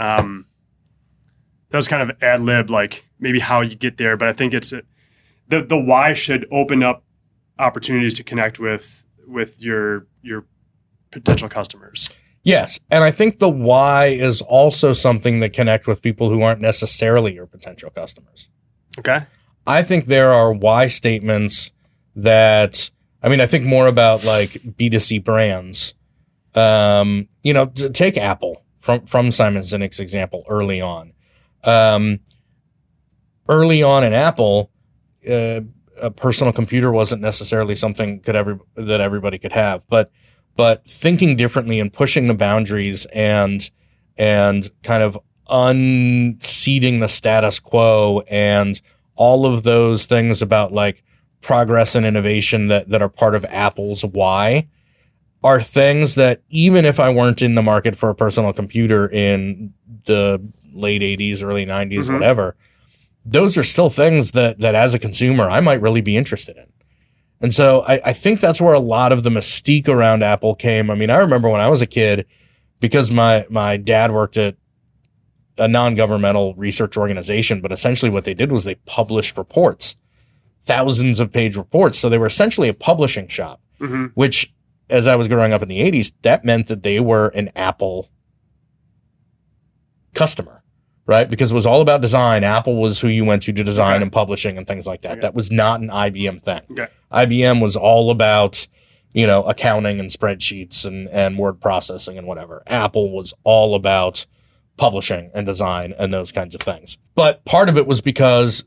[0.02, 0.48] Um,
[1.70, 4.18] that was kind of ad lib, like maybe how you get there.
[4.18, 7.04] But I think it's the the why should open up
[7.60, 10.46] opportunities to connect with with your your
[11.12, 12.10] potential customers.
[12.44, 16.62] Yes, and I think the why is also something that connect with people who aren't
[16.62, 18.50] necessarily your potential customers.
[18.98, 19.20] Okay.
[19.68, 21.72] I think there are why statements
[22.16, 22.90] that
[23.22, 25.94] I mean I think more about like B2C brands.
[26.56, 31.14] Um, you know, take Apple from from Simon Sinek's example early on.
[31.64, 32.20] Um,
[33.48, 34.72] early on in Apple,
[35.30, 35.62] uh,
[36.02, 40.12] a personal computer wasn't necessarily something could every that everybody could have, but
[40.56, 43.70] but thinking differently and pushing the boundaries and
[44.18, 45.18] and kind of
[45.50, 48.82] unseating the status quo and
[49.16, 51.04] all of those things about like
[51.42, 54.68] progress and innovation that that are part of Apple's why
[55.44, 59.74] are things that even if I weren't in the market for a personal computer in
[60.06, 60.42] the
[60.74, 62.14] late 80s early 90s Mhm.
[62.14, 62.56] whatever
[63.26, 66.66] those are still things that that as a consumer I might really be interested in
[67.42, 70.92] and so I, I think that's where a lot of the mystique around Apple came.
[70.92, 72.28] I mean, I remember when I was a kid,
[72.80, 74.56] because my my dad worked at
[75.58, 79.96] a non-governmental research organization, but essentially what they did was they published reports,
[80.62, 81.98] thousands of page reports.
[81.98, 84.54] So they were essentially a publishing shop, hmm which
[84.92, 88.10] as I was growing up in the 80s, that meant that they were an Apple
[90.14, 90.64] customer,
[91.06, 91.30] right?
[91.30, 92.44] Because it was all about design.
[92.44, 94.04] Apple was who you went to to design Okay.
[94.04, 95.14] and publishing and things like that.
[95.14, 95.22] Okay.
[95.22, 96.62] That was not an IBM thing.
[96.72, 96.88] Okay.
[97.12, 98.68] IBM was all about,
[99.14, 102.64] you know, accounting and spreadsheets and, and word processing and whatever.
[102.68, 104.26] Apple was all about
[104.78, 106.98] publishing and design and those kinds of things.
[107.16, 108.66] But part of it was because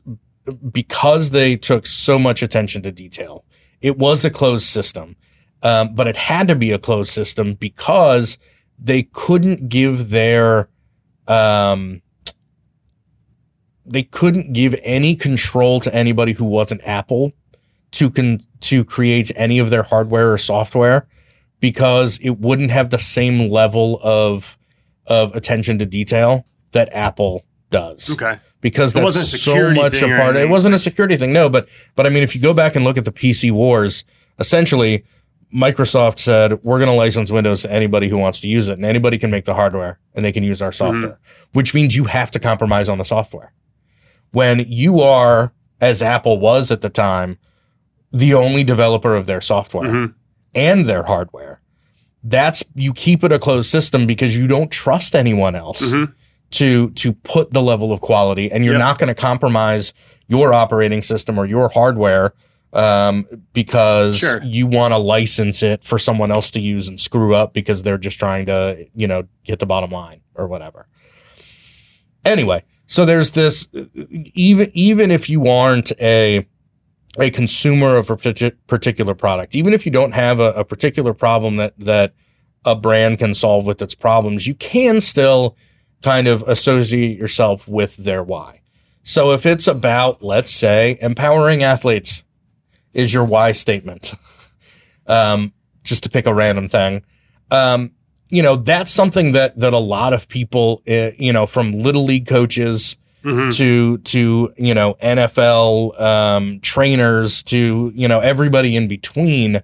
[0.71, 3.43] because they took so much attention to detail.
[3.81, 5.15] It was a closed system,
[5.65, 8.37] um, but it had to be a closed system because
[8.77, 10.69] they couldn't give their
[11.27, 12.01] um,
[13.85, 17.31] they couldn't give any control to anybody who wasn't Apple
[17.91, 21.07] to con- to create any of their hardware or software
[21.59, 24.57] because it wouldn't have the same level of
[25.07, 28.37] of attention to detail that Apple does Okay.
[28.61, 30.35] because that's wasn't a so much a part.
[30.35, 31.49] It wasn't a security thing, no.
[31.49, 34.03] But but I mean, if you go back and look at the PC wars,
[34.39, 35.03] essentially,
[35.55, 38.85] Microsoft said we're going to license Windows to anybody who wants to use it, and
[38.85, 41.17] anybody can make the hardware and they can use our software,
[41.53, 43.53] which means you have to compromise on the software.
[44.31, 47.37] When you are, as Apple was at the time,
[48.11, 50.13] the only developer of their software Mhm.
[50.53, 51.61] and their hardware,
[52.23, 56.13] that's you keep it a closed system because you don't trust anyone else Mhm.
[56.51, 58.79] to to put the level of quality, and you're Yep.
[58.79, 59.93] not going to compromise
[60.27, 62.33] your operating system or your hardware
[62.73, 64.41] um, because Sure.
[64.43, 67.97] you want to license it for someone else to use and screw up because they're
[67.97, 70.87] just trying to you know get the bottom line or whatever.
[72.23, 73.67] Anyway, so there's this
[74.33, 76.47] even even if you aren't a
[77.17, 78.17] a consumer of a
[78.67, 82.13] particular product, even if you don't have a, a particular problem that that
[82.65, 85.55] a brand can solve with its problems, you can still
[86.01, 88.59] kind of associate yourself with their why.
[89.03, 92.23] So if it's about, let's say, empowering athletes
[92.95, 94.13] is your why statement,
[95.07, 97.03] um, just to pick a random thing,
[97.51, 97.91] um,
[98.29, 102.03] you know, that's something that that a lot of people, uh, you know, from little
[102.03, 103.55] league coaches Mhm.
[103.57, 109.61] to to you know NFL um, trainers to you know everybody in between.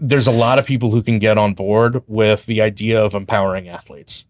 [0.00, 3.68] There's a lot of people who can get on board with the idea of empowering
[3.68, 4.26] athletes.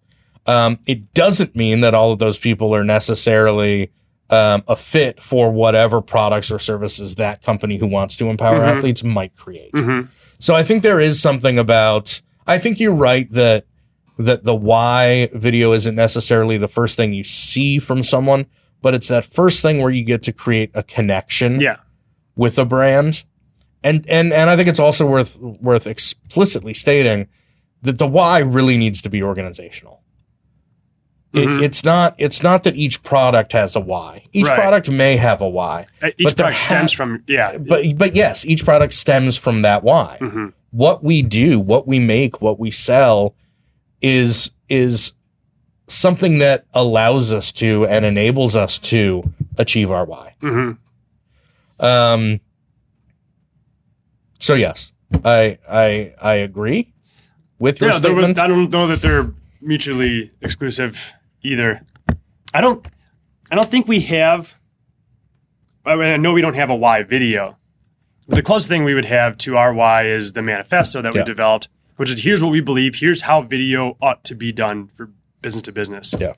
[0.46, 3.90] Um, it doesn't mean that all of those people are necessarily
[4.30, 8.76] um, a fit for whatever products or services that company who wants to empower Mhm.
[8.76, 9.72] athletes might create.
[9.72, 10.08] Mhm.
[10.38, 12.20] So I think there is something about.
[12.46, 13.64] I think you're right that
[14.18, 18.46] that the why video isn't necessarily the first thing you see from someone,
[18.80, 21.76] but it's that first thing where you get to create a connection Yeah.
[22.36, 23.24] with a brand.
[23.82, 27.26] And and and I think it's also worth worth explicitly stating
[27.82, 30.00] that the why really needs to be organizational.
[31.34, 31.62] It, Mhm.
[31.62, 34.22] it's not it's not that each product has a why.
[34.32, 34.58] Each Right.
[34.60, 37.58] product may have a why, Uh, Each product stems ha- from yeah.
[37.58, 40.52] but but yes, each product stems from that why Mhm.
[40.70, 43.34] what we do, what we make, what we sell
[44.00, 45.12] is is
[45.88, 49.22] something that allows us to and enables us to
[49.58, 50.34] achieve our why.
[50.40, 50.78] Mhm.
[51.80, 52.40] Um
[54.38, 54.92] so yes,
[55.24, 56.92] I I I agree
[57.58, 58.38] with your Yeah, there was, statement.
[58.38, 61.14] I don't know that they're mutually exclusive
[61.44, 61.82] either.
[62.52, 62.84] I don't.
[63.50, 64.58] I don't think we have.
[65.86, 67.58] I, mean, I know we don't have a why video.
[68.26, 71.20] But the closest thing we would have to our why is the manifesto that Yeah.
[71.20, 72.96] we developed, which is here's what we believe.
[72.96, 75.10] Here's how video ought to be done for
[75.42, 76.14] business to business.
[76.18, 76.32] Yeah.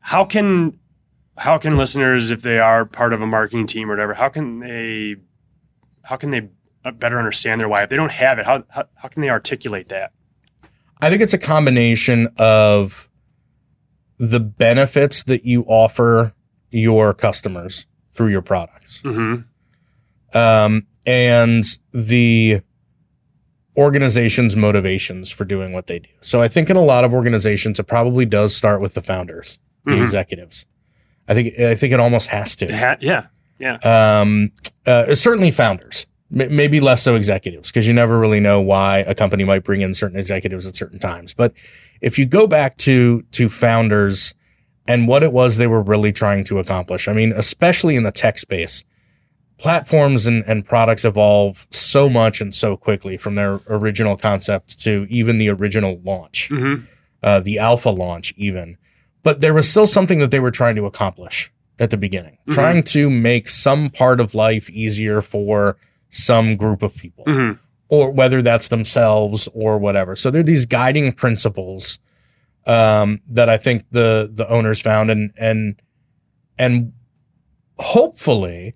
[0.00, 0.78] How can
[1.36, 4.60] how can listeners, if they are part of a marketing team or whatever, how can
[4.60, 5.16] they
[6.04, 6.48] how can they
[6.94, 7.82] better understand their why?
[7.82, 10.12] If they don't have it, how how, how can they articulate that?
[11.02, 13.10] I think it's a combination of
[14.18, 16.34] the benefits that you offer
[16.70, 19.00] your customers through your products.
[19.02, 19.42] Mm-hmm.
[20.38, 22.60] um, and the
[23.76, 26.10] organization's motivations for doing what they do.
[26.20, 29.58] So I think in a lot of organizations, it probably does start with the founders,
[29.84, 30.02] the Mhm.
[30.02, 30.64] executives.
[31.28, 32.66] I think I think it almost has to.
[32.74, 33.26] Ha- yeah,
[33.58, 33.76] yeah.
[33.78, 34.48] Um,
[34.86, 39.14] uh, certainly founders, M- maybe less so executives, because you never really know why a
[39.14, 41.32] company might bring in certain executives at certain times.
[41.34, 41.52] But
[42.04, 44.34] if you go back to to founders
[44.86, 48.12] and what it was they were really trying to accomplish, I mean, especially in the
[48.12, 48.84] tech space,
[49.58, 55.06] platforms and, and products evolve so much and so quickly from their original concept to
[55.08, 56.84] even the original launch Mm-hmm.
[57.22, 58.76] uh, the alpha launch even.
[59.22, 62.52] But there was still something that they were trying to accomplish at the beginning, Mhm.
[62.54, 65.76] trying to make some part of life easier for
[66.10, 67.58] some group of people, Mm-hmm.
[67.88, 70.16] Or whether that's themselves or whatever.
[70.16, 71.98] So there are these guiding principles
[72.66, 75.80] um, that I think the the owners found, and and
[76.58, 76.92] and
[77.78, 78.74] hopefully,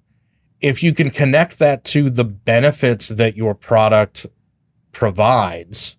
[0.61, 4.27] if you can connect that to the benefits that your product
[4.93, 5.97] provides,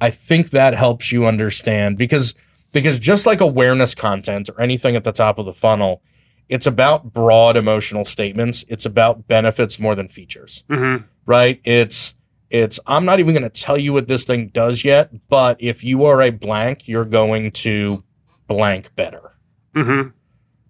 [0.00, 2.34] I think that helps you understand because
[2.72, 6.02] because just like awareness content or anything at the top of the funnel,
[6.48, 8.64] it's about broad emotional statements.
[8.68, 11.04] It's about benefits more than features, Mm-hmm.
[11.26, 11.60] right?
[11.64, 12.14] It's
[12.52, 15.82] it's I'm not even going to tell you what this thing does yet, but if
[15.82, 18.04] you are a blank, you're going to
[18.46, 19.32] blank better,
[19.74, 20.10] Mm-hmm.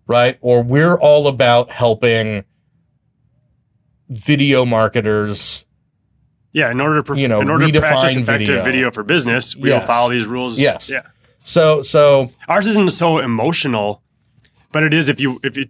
[0.06, 0.38] right?
[0.40, 2.44] Or we're all about helping
[4.08, 5.64] video marketers
[6.52, 8.62] Yeah, in order to perf- You know, in order to practice redefine effective video.
[8.64, 8.90] video.
[8.90, 9.82] for business, we Yes.
[9.82, 10.60] will follow these rules.
[10.60, 10.90] Yes.
[10.90, 11.02] Yeah.
[11.44, 14.02] so so Ours isn't so emotional,
[14.70, 15.66] but it is if you if you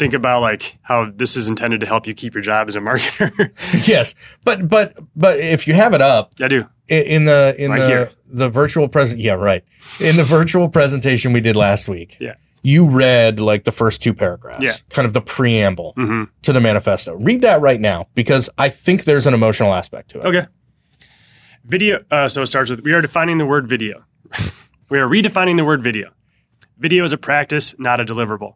[0.00, 2.80] think about like how this is intended to help you keep your job as a
[2.80, 3.52] marketer.
[3.86, 6.66] yes, but but but if you have it up, I do.
[6.88, 8.10] in the in Right the here.
[8.26, 9.62] the virtual present yeah right
[10.00, 12.34] in the virtual presentation we did last week Yeah.
[12.62, 14.72] you read like the first two paragraphs, Yeah.
[14.88, 17.14] kind of the preamble hmm to the manifesto.
[17.14, 20.24] Read that right now because I think there's an emotional aspect to it.
[20.26, 20.46] Okay.
[21.64, 22.04] Video.
[22.10, 24.04] Uh, so it starts with we are defining the word video.
[24.90, 26.10] we are redefining the word video.
[26.78, 28.54] Video is a practice, not a deliverable.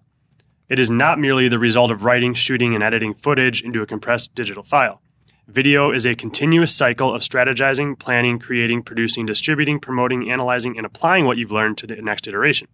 [0.69, 4.35] It is not merely the result of writing, shooting, and editing footage into a compressed
[4.35, 5.03] digital file.
[5.47, 11.27] Video is a continuous cycle of strategizing, planning, creating, producing, distributing, promoting, analyzing, and applying
[11.27, 12.67] what you've learned to the next iteration.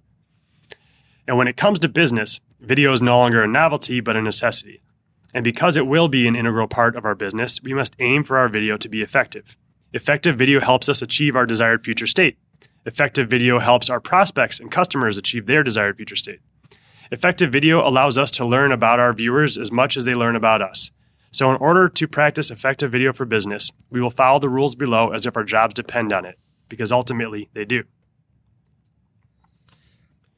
[1.26, 4.80] And when it comes to business, video is no longer a novelty, but a necessity.
[5.34, 8.38] And because it will be an integral part of our business, we must aim for
[8.38, 9.57] our video to be effective.
[9.93, 12.38] Effective video helps us achieve our desired future state.
[12.86, 16.41] Effective video helps our prospects and customers achieve their desired future state.
[17.13, 20.63] Effective video allows us to learn about our viewers as much as they learn about
[20.63, 20.93] us.
[21.33, 25.11] So, in order to practice effective video for business, we will follow the rules below
[25.11, 26.39] as if our jobs depend on it,
[26.69, 27.83] because ultimately they do.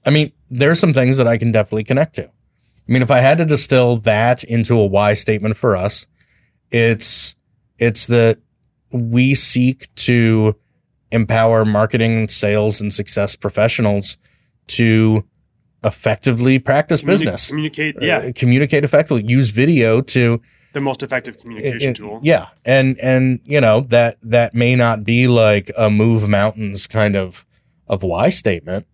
[0.04, 2.24] I mean, there are some things that I can definitely connect to.
[2.24, 6.06] I mean, if I had to distill that into a why statement for us,
[6.70, 7.34] it's
[7.78, 8.38] it's that
[8.90, 10.56] we seek to
[11.10, 14.16] empower marketing, sales, and success professionals
[14.68, 15.26] to
[15.84, 17.48] effectively practice Communi- business.
[17.48, 19.24] Communicate, yeah, Uh, communicate effectively.
[19.26, 20.40] Use video to
[20.72, 22.20] the most effective communication it- tool.
[22.22, 27.16] Yeah, and and you know that that may not be like a move mountains kind
[27.16, 27.44] of
[27.88, 28.86] of why statement,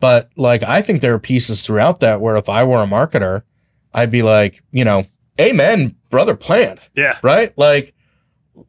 [0.00, 3.42] but like I think there are pieces throughout that where if I were a marketer,
[3.94, 5.04] I'd be like, you know,
[5.40, 6.80] amen, brother, plant.
[6.94, 7.18] Yeah.
[7.22, 7.56] right?
[7.56, 7.94] Like,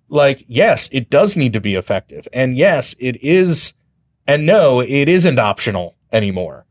[0.10, 3.74] like yes, it does need to be effective, and yes, it is,
[4.28, 6.63] and no, it isn't optional anymore.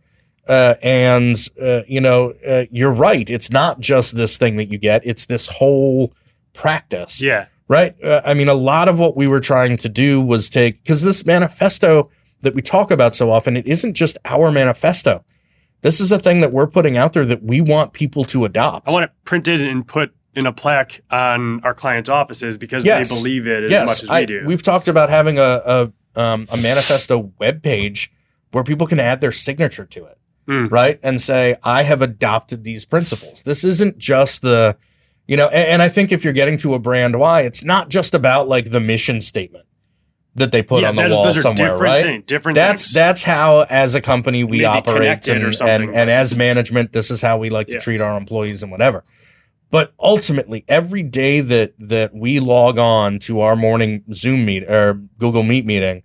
[0.48, 3.30] Uh, and uh, you know, uh, you're right.
[3.30, 6.12] It's not just this thing that you get; it's this whole
[6.52, 7.46] practice, Yeah.
[7.68, 7.94] right?
[8.02, 11.02] Uh, I mean, a lot of what we were trying to do was take because
[11.02, 15.24] this manifesto that we talk about so often, it isn't just our manifesto.
[15.82, 18.88] This is a thing that we're putting out there that we want people to adopt.
[18.88, 23.08] I want it printed and put in a plaque on our clients' offices because Yes.
[23.10, 24.42] they believe it as yes, much as we do.
[24.46, 28.08] We've talked about having a a, um, a manifesto webpage
[28.50, 30.70] where people can add their signature to it, Mm.
[30.70, 34.76] right, and say, "I have adopted these principles." This isn't just the,
[35.28, 37.88] you know, and, and I think if you're getting to a brand why, it's not
[37.90, 39.66] just about like the mission statement
[40.34, 42.02] that they put yeah, on the wall are somewhere, different right?
[42.04, 42.24] things.
[42.26, 42.94] Different That's things.
[42.94, 47.20] that's how, as a company, we Maybe operate, and, and and as management, this is
[47.20, 49.04] how we like to treat our employees and whatever.
[49.70, 54.94] But ultimately, every day that that we log on to our morning Zoom meet or
[55.18, 56.02] Google Meet meeting,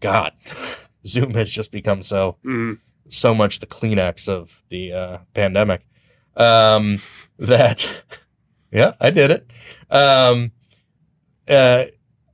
[0.00, 0.32] God,
[1.06, 2.78] Zoom has just become so Mhm.
[3.08, 5.82] So much the Kleenex of the uh, pandemic.
[6.36, 6.98] Um,
[7.38, 8.04] that,
[8.72, 9.50] yeah, I did it.
[9.90, 10.52] Um,
[11.48, 11.84] uh,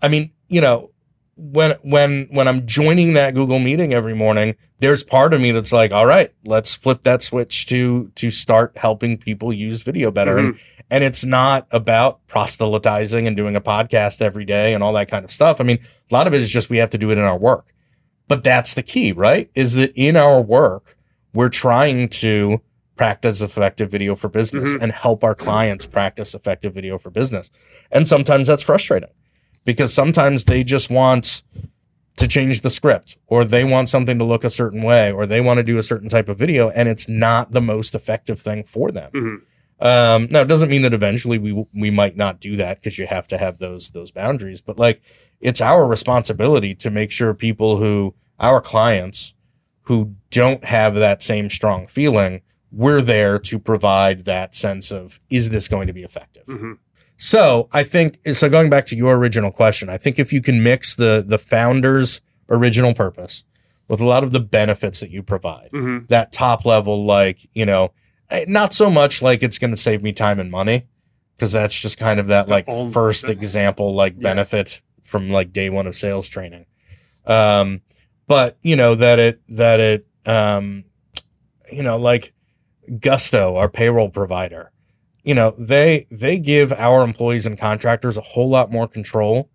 [0.03, 0.91] I mean, you know,
[1.37, 5.73] when when when I'm joining that Google meeting every morning, there's part of me that's
[5.73, 10.37] like, all right, let's flip that switch to to start helping people use video better.
[10.39, 10.59] And
[10.91, 15.25] and it's not about proselytizing and doing a podcast every day and all that kind
[15.25, 15.61] of stuff.
[15.61, 15.79] I mean,
[16.11, 17.73] a lot of it is just we have to do it in our work.
[18.31, 19.51] But that's the key, right?
[19.57, 20.97] Is that in our work,
[21.35, 22.61] we're trying to
[22.95, 24.83] practice effective video for business Mhm.
[24.83, 27.51] and help our clients practice effective video for business.
[27.91, 29.09] And sometimes that's frustrating
[29.65, 31.43] because sometimes they just want
[32.19, 35.41] to change the script or they want something to look a certain way or they
[35.41, 38.63] want to do a certain type of video and it's not the most effective thing
[38.63, 39.11] for them.
[39.13, 39.37] Mhm.
[39.85, 43.07] Um, now it doesn't mean that eventually we we might not do that because you
[43.09, 45.01] have to have those those boundaries, but like
[45.41, 49.35] it's our responsibility to make sure people who our clients
[49.83, 52.41] who don't have that same strong feeling,
[52.73, 56.45] we're there to provide that sense of is this going to be effective?
[56.47, 56.79] Mhm.
[57.17, 58.49] So I think so.
[58.49, 62.21] Going back to your original question, I think if you can mix the the founder's
[62.49, 63.45] original purpose
[63.89, 66.09] with a lot of the benefits that you provide, Mhm.
[66.09, 67.93] that top level, like you know,
[68.31, 70.87] eh, not so much like it's going to save me time and money,
[71.37, 74.31] because that's just kind of that like old- first example, like Yeah.
[74.31, 74.81] benefit
[75.11, 76.67] from like day one of sales training.
[77.27, 77.83] Um,
[78.27, 80.85] but you know that it that it um,
[81.71, 82.33] you know like
[83.01, 84.73] Gusto, our payroll provider
[85.23, 89.51] you know they they give our employees and contractors a whole lot more control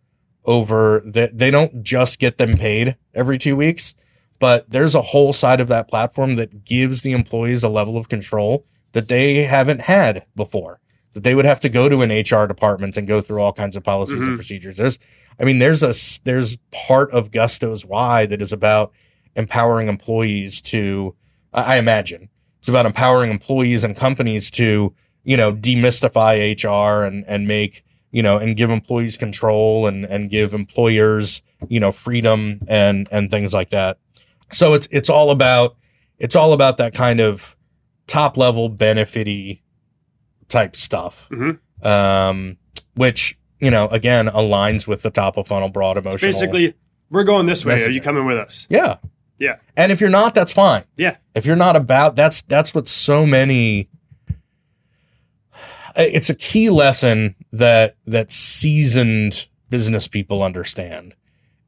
[0.46, 3.94] over that they don't just get them paid every two weeks
[4.38, 8.10] but there's a whole side of that platform that gives the employees a level of
[8.10, 10.80] control that they haven't had before
[11.16, 13.76] that they would have to go to an hr department and go through all kinds
[13.76, 14.36] of policies and Mhm.
[14.36, 15.00] procedures there's
[15.40, 15.94] i mean there's a
[16.26, 16.58] there's
[16.88, 18.92] part of gusto's why that is about
[19.36, 21.16] empowering employees to
[21.54, 24.94] i I imagine it's about empowering employees and companies to
[25.28, 30.30] you know, demystify HR and and make you know and give employees control and and
[30.30, 33.98] give employers you know freedom and and things like that.
[34.52, 35.78] So it's it's all about
[36.20, 37.56] it's all about that kind of
[38.06, 39.62] top level benefity
[40.50, 41.28] type stuff.
[41.32, 41.60] Mhm.
[41.86, 42.58] Um,
[42.96, 46.16] which, you know, again, aligns with the top of funnel broad emotional.
[46.30, 46.74] It's basically,
[47.10, 47.84] we're going this way.
[47.84, 48.68] Are you coming with us?
[48.70, 48.98] Yeah.
[49.38, 49.58] Yeah.
[49.76, 50.84] And if you're not, that's fine.
[50.96, 51.18] Yeah.
[51.34, 53.90] If you're not about that's that's what so many
[55.98, 61.16] it's a key lesson that that seasoned business people understand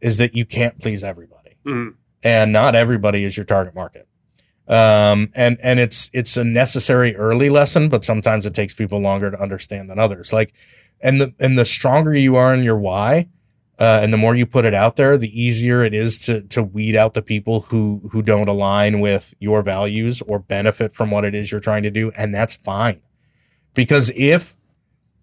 [0.01, 1.57] is that you can't please everybody.
[1.65, 1.95] Mhm.
[2.23, 4.06] And not everybody is your target market.
[4.67, 9.31] Um and and it's it's a necessary early lesson, but sometimes it takes people longer
[9.31, 10.33] to understand than others.
[10.33, 10.53] Like
[11.01, 13.29] and the and the stronger you are in your why,
[13.79, 16.63] uh, and the more you put it out there, the easier it is to to
[16.63, 21.23] weed out the people who who don't align with your values or benefit from what
[21.23, 23.01] it is you're trying to do, and that's fine.
[23.73, 24.55] Because if,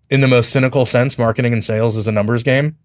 [0.08, 2.76] in the most cynical sense, marketing and sales is a numbers game,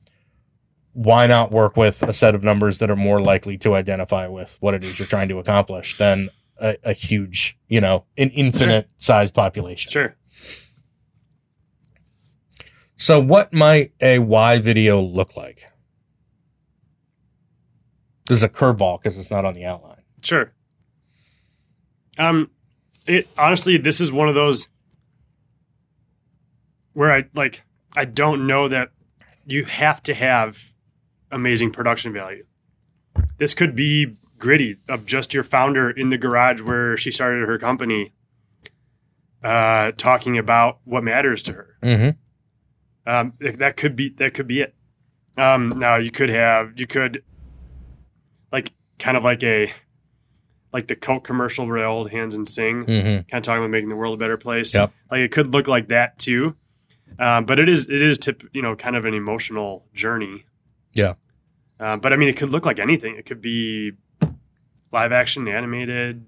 [0.93, 4.57] why not work with a set of numbers that are more likely to identify with
[4.61, 6.29] what it is you're trying to accomplish than
[6.61, 9.91] a, a huge, you know, an infinite sized population?
[9.91, 10.15] Sure.
[12.95, 15.63] So, what might a why video look like?
[18.27, 20.01] This is a curveball because it's not on the outline.
[20.21, 20.53] Sure.
[22.17, 22.51] Um,
[23.07, 24.67] it honestly, this is one of those
[26.93, 27.63] where I like.
[27.95, 28.91] I don't know that
[29.45, 30.73] you have to have
[31.31, 32.45] amazing production value.
[33.37, 37.57] This could be gritty of just your founder in the garage where she started her
[37.59, 38.13] company,
[39.43, 41.77] uh, talking about what matters to her.
[41.83, 43.09] Mm-hmm.
[43.09, 44.75] Um, that could be that could be it.
[45.37, 47.23] Um, now you could have you could
[48.51, 49.71] like kind of like a
[50.71, 53.07] like the Coke commercial where they hold hands and sing, Mm-hmm.
[53.07, 54.75] kind of talking about making the world a better place.
[54.75, 54.91] Yep.
[55.09, 56.55] Like it could look like that too,
[57.17, 60.45] um, but it is it is tip you know kind of an emotional journey.
[60.93, 61.13] Yeah.
[61.79, 63.15] Uh, but I mean, it could look like anything.
[63.15, 63.93] It could be
[64.91, 66.25] live action, animated.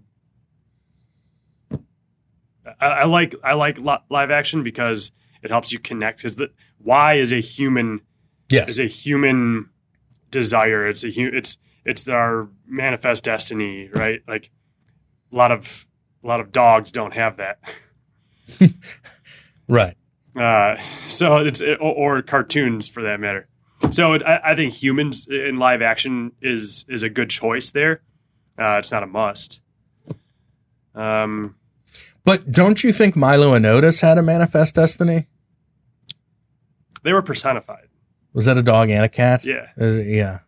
[2.80, 5.12] I, I like I like li- live action because
[5.44, 6.20] it helps you connect.
[6.20, 8.02] Because the why is a human
[8.50, 8.72] Yes.
[8.72, 9.70] is a human
[10.30, 10.88] desire.
[10.88, 14.22] It's a hu- it's it's our manifest destiny, right?
[14.28, 14.52] Like
[15.32, 15.88] a lot of
[16.24, 17.60] a lot of dogs don't have that.
[19.68, 19.96] Right.
[20.36, 23.48] Uh, so it's or, or cartoons for that matter.
[23.90, 28.02] So it, I, I think humans in live action is is a good choice there.
[28.62, 29.62] Uh, it's not a must.
[30.94, 31.56] Um,
[32.26, 35.28] But don't you think Milo and Otis had a manifest destiny?
[37.04, 37.88] they were personified.
[38.34, 39.44] Was that a dog and a cat?
[39.44, 39.70] Yeah.
[39.78, 40.40] Is it- yeah.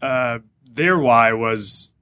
[0.00, 0.38] Uh,
[0.70, 1.94] their why was.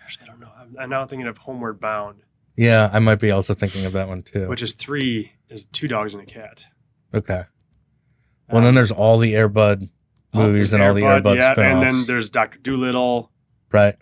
[0.00, 0.52] Actually, I don't know.
[0.56, 2.22] I'm, I'm now thinking of Homeward Bound,
[2.56, 4.48] Yeah, I might be also thinking of that one too.
[4.48, 6.66] which is three is two dogs and a cat.
[7.12, 7.42] okay.
[8.50, 9.88] Well, then there's all the Air Bud
[10.32, 11.72] movies and all the Air Bud yeah, spin-offs.
[11.74, 13.30] and then there's Doctor Dolittle
[13.72, 13.96] right.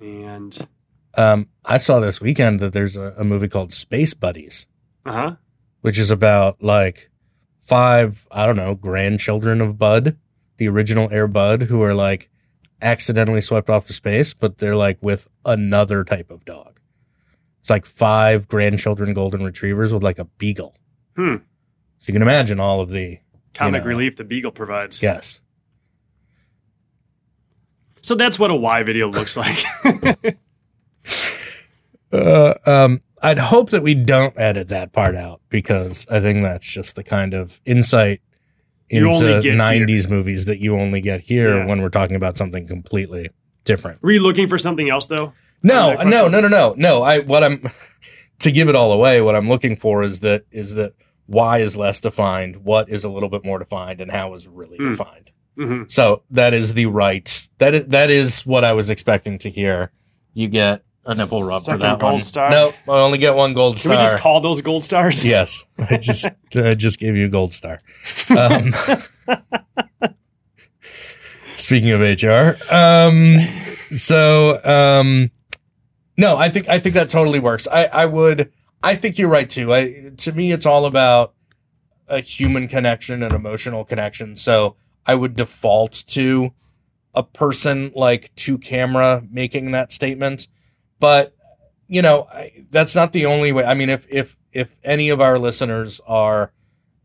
[0.00, 0.66] and
[1.16, 4.66] Um, I saw this weekend that there's a, a movie called Space Buddies,
[5.04, 5.36] uh huh.
[5.80, 7.10] which is about like
[7.60, 10.16] five, I don't know, grandchildren of Bud,
[10.56, 12.30] the original Air Bud, who are like
[12.80, 16.80] accidentally swept off the space, but they're like with another type of dog.
[17.60, 20.76] It's like five grandchildren golden retrievers with like a beagle.
[21.16, 21.36] Hmm.
[21.98, 23.18] So you can imagine all of the
[23.54, 23.88] Comic know.
[23.88, 25.02] relief the Beagle provides.
[25.02, 25.40] yes.
[28.02, 29.58] So that's what a why video looks like.
[32.10, 36.66] Uh, um, I'd hope that we don't edit that part out because I think that's
[36.66, 38.22] just the kind of insight
[38.88, 41.66] into get 90s movies that you only get here Yeah.
[41.66, 43.28] when we're talking about something completely
[43.64, 44.02] different.
[44.02, 45.34] Were you looking for something else though?
[45.62, 47.02] No, no, no, no, no, no.
[47.02, 47.60] I what I'm
[48.38, 49.20] to give it all away.
[49.20, 50.94] What I'm looking for is that is that
[51.26, 54.78] why is less defined, what is a little bit more defined, and how is really
[54.78, 54.92] Hmm.
[54.92, 55.30] defined.
[55.58, 57.48] Hmm So that is the right.
[57.58, 59.90] That is that is what I was expecting to hear.
[60.34, 62.22] You get a nipple rub Second for that gold one.
[62.22, 62.50] star?
[62.50, 63.92] No, I only get one gold Can star.
[63.94, 65.24] Can we just call those gold stars?
[65.34, 67.80] Yes, I just I just gave you a gold star.
[68.30, 68.72] Um,
[71.56, 73.38] speaking of HR, um,
[73.90, 75.30] so um,
[76.16, 77.66] no, I think I think that totally works.
[77.66, 78.52] I I would
[78.82, 79.72] I think you're right too.
[79.74, 81.34] I to me it's all about
[82.06, 84.36] a human connection and emotional connection.
[84.36, 84.76] So
[85.08, 86.52] I would default to
[87.14, 90.46] a person like to camera making that statement,
[91.00, 91.34] but
[91.88, 93.64] you know I, that's not the only way.
[93.64, 96.52] I mean, if if if any of our listeners are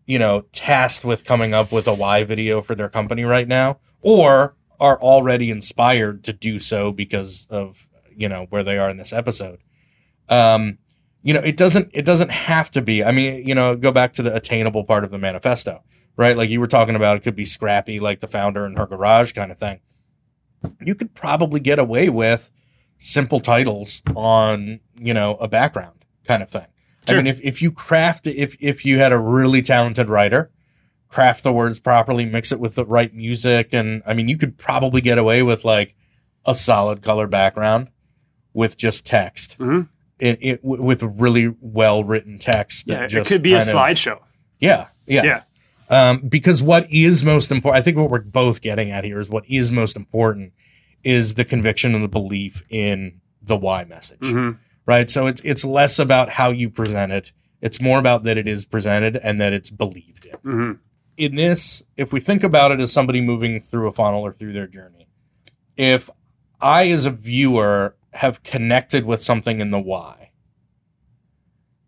[0.05, 3.79] you know tasked with coming up with a why video for their company right now,
[4.01, 8.97] or are already inspired to do so because of you know where they are in
[8.97, 9.59] this episode,
[10.27, 10.77] um,
[11.21, 13.01] you know it doesn't it doesn't have to be.
[13.01, 15.83] I mean, you know, go back to the attainable part of the manifesto,
[16.17, 16.35] right?
[16.37, 19.31] Like you were talking about, it could be scrappy, like the founder in her garage
[19.31, 19.79] kind of thing.
[20.81, 22.51] You could probably get away with
[22.97, 26.67] simple titles on you know a background kind of thing.
[27.07, 27.19] Sure.
[27.19, 30.51] I mean, if if you craft if if you had a really talented writer,
[31.09, 34.57] craft the words properly, mix it with the right music, and I mean, you could
[34.57, 35.95] probably get away with like
[36.45, 37.89] a solid color background
[38.53, 39.57] with just text.
[39.57, 39.89] Mhm.
[40.19, 42.85] It, it with really well written text.
[42.87, 44.19] Yeah, it could be a of- slideshow.
[44.61, 45.23] yeah, yeah.
[45.23, 45.43] Yeah.
[45.93, 49.29] Um, because what is most important, I think what we're both getting at here is
[49.29, 50.53] what is most important
[51.03, 54.57] is the conviction and the belief in the why message, Mhm.
[54.87, 55.07] right?
[55.07, 57.31] So it's it's less about how you present it;
[57.61, 60.37] it's more about that it is presented and that it's believed in.
[60.51, 60.79] Mhm.
[61.17, 64.53] In this, if we think about it as somebody moving through a funnel or through
[64.53, 65.07] their journey,
[65.77, 66.09] if
[66.59, 70.31] I, as a viewer, have connected with something in the why,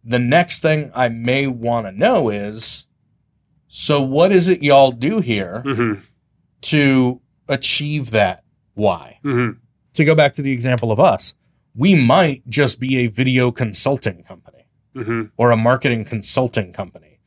[0.03, 2.84] the next thing I may want to know is
[3.77, 6.01] so what is it y'all do here Mhm.
[6.61, 9.19] to achieve that why?
[9.23, 9.57] Mhm.
[9.95, 11.35] To go back to the example of us,
[11.75, 14.63] we might just be a video consulting company
[14.95, 15.31] Mhm.
[15.35, 17.19] or a marketing consulting company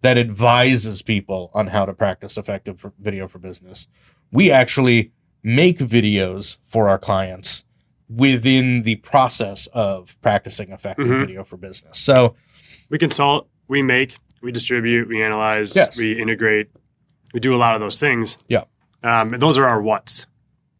[0.00, 3.86] that advises people on how to practice effective video for business.
[4.32, 5.12] We actually
[5.44, 7.62] make videos for our clients
[8.08, 11.20] within the process of practicing effective Mhm.
[11.20, 11.96] video for business.
[11.98, 12.34] So,
[12.90, 15.96] We consult, we make, we distribute, we analyze, Yes.
[15.96, 16.68] we integrate.
[17.32, 18.36] We do a lot of those things.
[18.48, 18.64] Yeah.
[19.02, 20.26] Um, and those are our whats.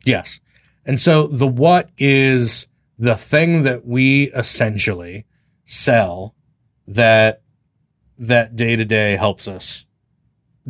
[0.05, 0.41] yes.
[0.85, 2.67] And so the what is
[2.99, 5.25] the thing that we essentially
[5.65, 6.35] sell
[6.89, 7.43] that
[8.19, 9.87] that day to day helps us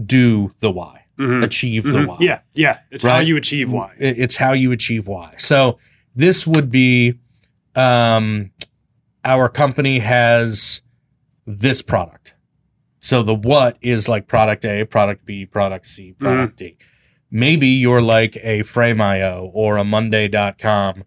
[0.05, 1.43] do the why, Mhm.
[1.43, 2.09] achieve the Mhm.
[2.09, 2.16] why.
[2.20, 2.80] Yeah, yeah.
[2.90, 3.93] It's how you achieve why.
[3.99, 5.34] It's how you achieve why.
[5.38, 5.78] So
[6.14, 7.14] this would be
[7.74, 8.51] um,
[9.24, 10.82] our company has
[11.47, 12.34] this product.
[13.05, 16.78] So the what is like product A, product B, product C, product D.
[17.30, 21.03] Maybe you're like a Frame.io or a Monday.com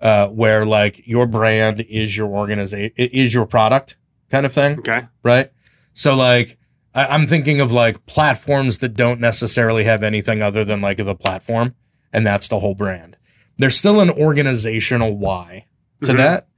[0.00, 3.96] uh, where like your brand is your organization, is your product
[4.30, 5.00] kind of thing Okay.
[5.22, 5.50] right?
[5.94, 6.58] So like
[6.94, 11.14] I, I'm thinking of like platforms that don't necessarily have anything other than like the
[11.14, 11.74] platform,
[12.12, 13.16] and that's the whole brand.
[13.56, 15.66] There's still an organizational why
[16.02, 16.16] to Mhm.
[16.18, 16.48] that,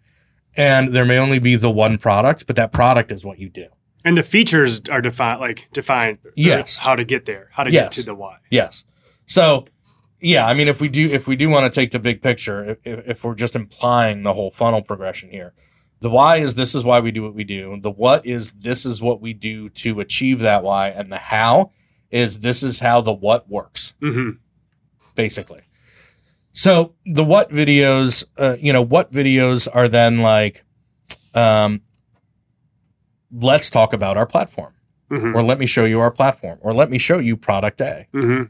[0.56, 3.66] and there may only be the one product, but that product is what you do.
[4.04, 6.18] And the features are defined, like defined.
[6.26, 6.78] uh, Yes.
[6.78, 7.84] How to get there, how to Yes.
[7.84, 8.36] get to the why.
[8.50, 8.84] Yes.
[9.26, 9.66] So
[10.20, 12.78] yeah, I mean, if we do if we do want to take the big picture,
[12.84, 15.54] if, if we're just implying the whole funnel progression here,
[16.00, 17.78] the why is this is why we do what we do.
[17.80, 21.72] The what is this is what we do to achieve that why, and the how
[22.10, 24.30] is this is how the what works hmm
[25.14, 25.62] basically.
[26.52, 30.64] So the what videos, uh, you know, what videos are then like,
[31.34, 31.82] um,
[33.32, 34.74] let's talk about our platform,
[35.08, 38.06] hmm or let me show you our platform, or let me show you product A,
[38.12, 38.42] hmm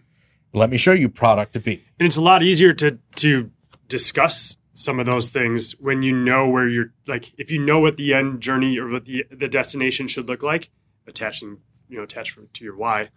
[0.52, 1.84] let me show you product B.
[1.98, 3.50] And it's a lot easier to to
[3.88, 7.96] discuss some of those things when you know where you're like if you know what
[7.96, 10.70] the end journey or what the the destination should look like,
[11.06, 11.58] attaching
[11.88, 13.10] you know attached from, to your why,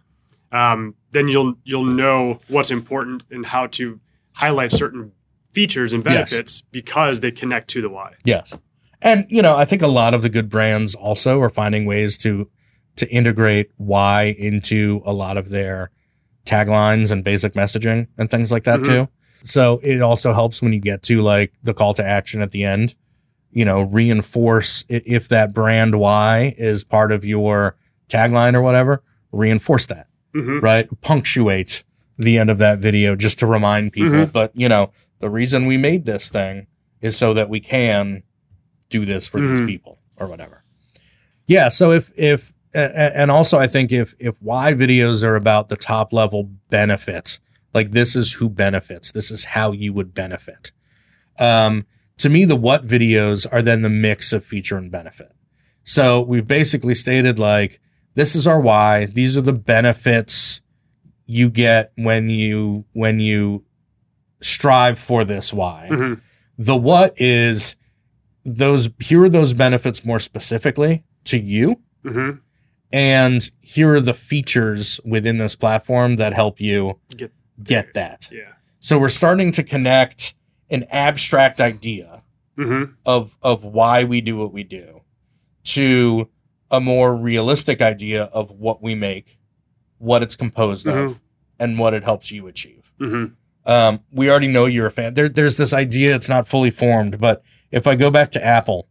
[0.52, 4.00] um, then you'll you'll know what's important and how to
[4.34, 5.12] highlight certain
[5.52, 6.14] features and Yes.
[6.14, 8.14] benefits because they connect to the why.
[8.24, 8.52] Yes.
[9.04, 12.16] And you know, I think a lot of the good brands also are finding ways
[12.18, 12.48] to
[12.96, 15.90] to integrate why into a lot of their
[16.46, 18.84] taglines and basic messaging and things like that Mhm.
[18.86, 19.08] too.
[19.44, 22.64] So it also helps when you get to like the call to action at the
[22.64, 22.94] end,
[23.52, 27.76] you know, reinforce if that brand why is part of your
[28.08, 29.02] tagline or whatever,
[29.32, 30.88] reinforce that, hmm right?
[31.00, 31.82] Punctuate
[32.18, 34.26] the end of that video just to remind people.
[34.26, 34.32] Mhm.
[34.32, 36.66] But, you know, the reason we made this thing
[37.00, 38.22] is so that we can
[38.98, 39.66] do this for these Mhm.
[39.66, 40.62] people or whatever.
[41.46, 41.68] Yeah.
[41.68, 46.12] So if, if, and also I think if, if why videos are about the top
[46.12, 47.38] level benefit,
[47.72, 50.72] like this is who benefits, this is how you would benefit.
[51.38, 51.86] Um,
[52.18, 55.32] to me, the what videos are then the mix of feature and benefit.
[55.84, 57.80] So we've basically stated like,
[58.14, 59.06] this is our why.
[59.06, 60.60] These are the benefits
[61.26, 63.64] you get when you, when you
[64.40, 65.88] strive for this why.
[65.90, 66.14] hmm
[66.58, 67.76] The what is
[68.44, 71.80] those, here are those benefits more specifically to you.
[72.02, 72.30] hmm
[72.92, 77.32] And here are the features within this platform that help you Get
[77.62, 78.28] get that.
[78.32, 78.52] yeah.
[78.80, 80.34] So we're starting to connect
[80.70, 82.22] an abstract idea
[82.56, 85.00] hmm of of why we do what we do
[85.64, 86.28] to
[86.70, 89.38] a more realistic idea of what we make,
[89.98, 91.20] what it's composed of,
[91.58, 92.90] and what it helps you achieve.
[92.98, 93.26] hmm
[93.66, 95.14] Um, we already know you're a fan.
[95.14, 97.42] There, there's this idea, it's not fully formed, but
[97.74, 98.88] if I go back to Apple,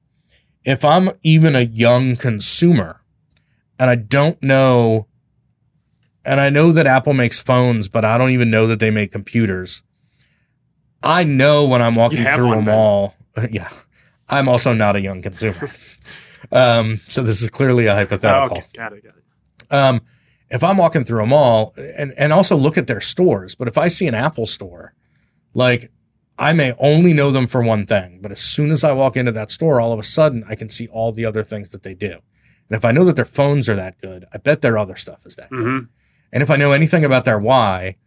[0.65, 3.01] if I'm even a young consumer
[3.79, 5.07] and I don't know,
[6.25, 9.11] and I know that Apple makes phones, but I don't even know that they make
[9.11, 9.84] computers.
[11.01, 13.15] I know when I'm walking through a mall.
[13.49, 13.69] Yeah,
[14.29, 15.67] I'm also not a young consumer.
[16.51, 18.57] um, so this is clearly a Oh, hypothetical.
[18.57, 19.73] okay, got it, got it.
[19.73, 20.01] Um,
[20.51, 23.75] if I'm walking through a mall and, and also look at their stores, but if
[23.75, 24.93] I see an Apple store,
[25.55, 25.91] like
[26.38, 29.31] I may only know them for one thing, but as soon as I walk into
[29.34, 31.93] that store, all of a sudden I can see all the other things that they
[31.93, 32.19] do.
[32.69, 35.25] And if I know that their phones are that good, I bet their other stuff
[35.25, 35.63] is that good.
[35.63, 35.79] hmm
[36.31, 37.97] And if I know anything about their why,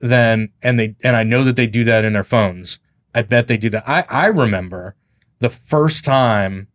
[0.00, 2.78] then and they and I know that they do that in their phones,
[3.14, 3.84] I bet they do that.
[3.88, 4.96] I I remember
[5.38, 6.68] the first time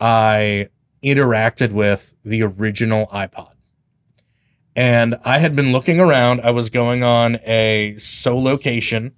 [0.00, 0.68] I
[1.02, 3.52] interacted with the original iPod.
[4.74, 6.40] And I had been looking around.
[6.40, 9.12] I was going on a solocation.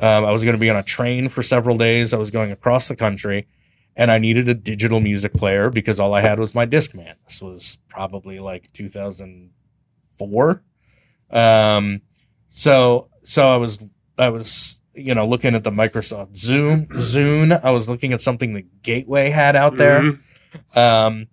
[0.00, 2.12] Um, I was going to be on a train for several days.
[2.12, 3.46] I was going across the country
[3.96, 7.14] and I needed a digital music player because all I had was my Discman.
[7.28, 10.62] This was probably like 2004.
[11.30, 12.02] Um,
[12.48, 13.82] so so I was
[14.18, 17.58] I was you know looking at the Microsoft Zoom Zune.
[17.64, 20.18] I was looking at something that Gateway had out there, Mhm.
[20.76, 21.26] um,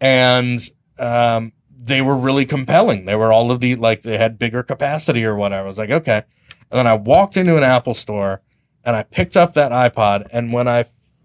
[0.00, 0.60] and
[0.98, 3.06] um, they were really compelling.
[3.06, 5.64] They were all of the like they had bigger capacity or whatever.
[5.64, 6.22] I was like okay,
[6.70, 8.42] and then I walked into an Apple store
[8.84, 10.84] and I picked up that iPod, and when I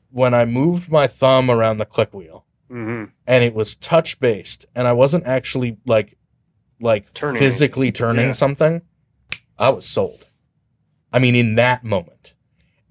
[0.10, 3.12] when I moved my thumb around the click wheel Mhm.
[3.26, 6.18] and it was touch based and I wasn't actually like
[6.80, 8.32] like Turning physically turning Yeah.
[8.34, 8.82] something,
[9.58, 10.28] I was sold.
[11.12, 12.34] I mean in that moment.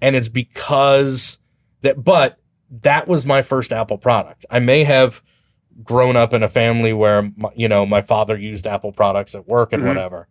[0.01, 1.37] And it's because
[1.81, 2.39] that but
[2.69, 4.45] that was my first Apple product.
[4.49, 5.21] I may have
[5.83, 9.47] grown up in a family where my, you know my father used Apple products at
[9.47, 9.87] work and Mhm.
[9.87, 10.27] whatever.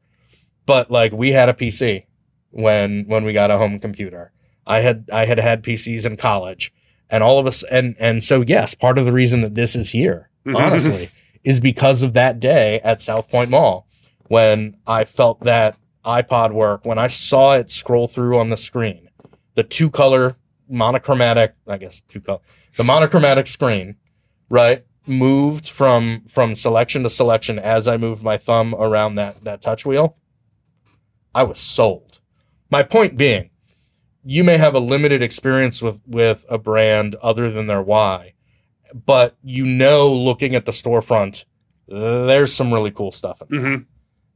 [0.66, 2.04] But like we had a PC
[2.52, 4.32] when when we got a home computer.
[4.66, 6.72] I had I had had PCs in college
[7.10, 9.90] and all of us and and so yes, part of the reason that this is
[9.90, 10.56] here, Mhm.
[10.56, 11.10] honestly,
[11.44, 13.86] is because of that day at South Point Mall
[14.28, 19.08] when I felt that iPod work, when I saw it scroll through on the screen,
[19.54, 20.36] the two color
[20.68, 22.40] monochromatic, I guess two color,
[22.76, 23.96] the monochromatic screen,
[24.48, 29.60] right, moved from from selection to selection as I moved my thumb around that that
[29.60, 30.16] touch wheel.
[31.34, 32.11] I was sold.
[32.72, 33.50] My point being,
[34.24, 38.32] you may have a limited experience with with a brand other than their why,
[38.94, 41.44] but you know, looking at the storefront,
[41.86, 43.60] there's some really cool stuff in there.
[43.60, 43.86] Mhm.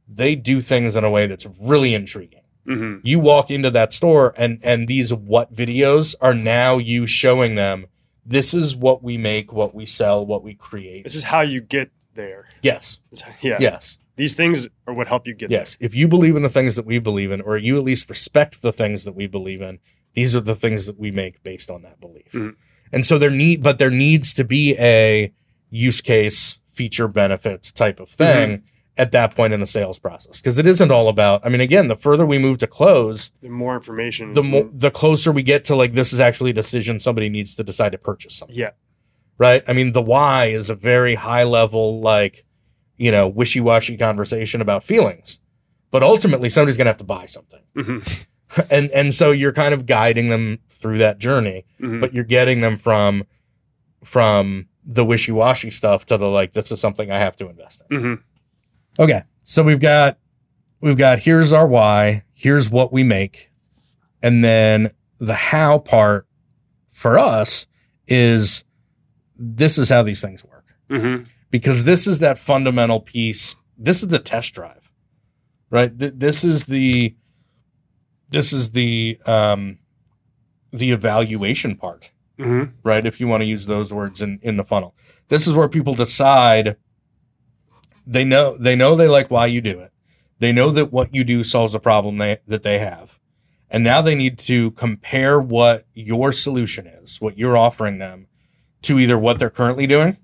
[0.07, 2.43] They do things in a way that's really intriguing.
[2.67, 3.01] Mhm.
[3.03, 7.87] You walk into that store, and and these what videos are now you showing them.
[8.23, 11.03] This is what we make, what we sell, what we create.
[11.05, 12.49] This is how you get there.
[12.61, 12.99] Yes,
[13.41, 13.57] yeah.
[13.59, 13.97] yes.
[14.17, 15.77] These things are what help you get Yes.
[15.79, 18.61] If you believe in the things that we believe in, or you at least respect
[18.61, 19.79] the things that we believe in,
[20.13, 22.31] these are the things that we make based on that belief.
[22.33, 22.55] Mhm.
[22.91, 25.31] And so there need, but there needs to be a
[25.69, 28.63] use case, feature benefit type of thing
[28.97, 30.41] at that point in the sales process.
[30.41, 33.29] Cause it isn't all about, I mean, again, the further we move to close.
[33.41, 34.33] The more information.
[34.33, 37.53] the more, the closer we get to like, this is actually a decision somebody needs
[37.55, 38.71] to decide to purchase something Yeah.
[39.37, 39.61] right?
[39.67, 42.43] I mean, the why is a very high level, like,
[42.97, 45.39] you know, wishy washy conversation about feelings.
[45.91, 47.61] But ultimately, somebody's going to have to buy something.
[47.75, 48.25] Mhm.
[48.71, 51.99] And, and so you're kind of guiding them through that journey, Mhm.
[51.99, 53.25] but you're getting them from,
[54.05, 57.81] from the wishy washy stuff to the like, this is something I have to invest
[57.91, 57.99] in.
[57.99, 58.19] Mhm.
[58.99, 59.23] Okay.
[59.43, 60.17] So we've got,
[60.79, 63.51] we've got, here's our why, here's what we make.
[64.23, 66.25] And then the how part
[66.89, 67.67] for us
[68.07, 68.63] is
[69.37, 71.27] this is how these things work Mhm.
[71.51, 73.55] Because this is that fundamental piece.
[73.77, 74.89] This is the test drive,
[75.69, 75.97] right?
[75.97, 77.15] Th- this is the
[78.29, 79.79] this is the um,
[80.71, 82.73] the evaluation part, Mhm.
[82.83, 83.05] right?
[83.05, 84.95] If you want to use those words in in the funnel,
[85.29, 86.75] this is where people decide.
[88.05, 89.91] They know they know they like why you do it.
[90.39, 93.17] They know that what you do solves a problem they, that they have,
[93.71, 98.27] and now they need to compare what your solution is, what you're offering them,
[98.83, 100.17] to either what they're currently doing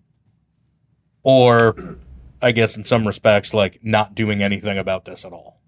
[1.24, 1.97] or
[2.41, 5.59] I guess in some respects, like not doing anything about this at all.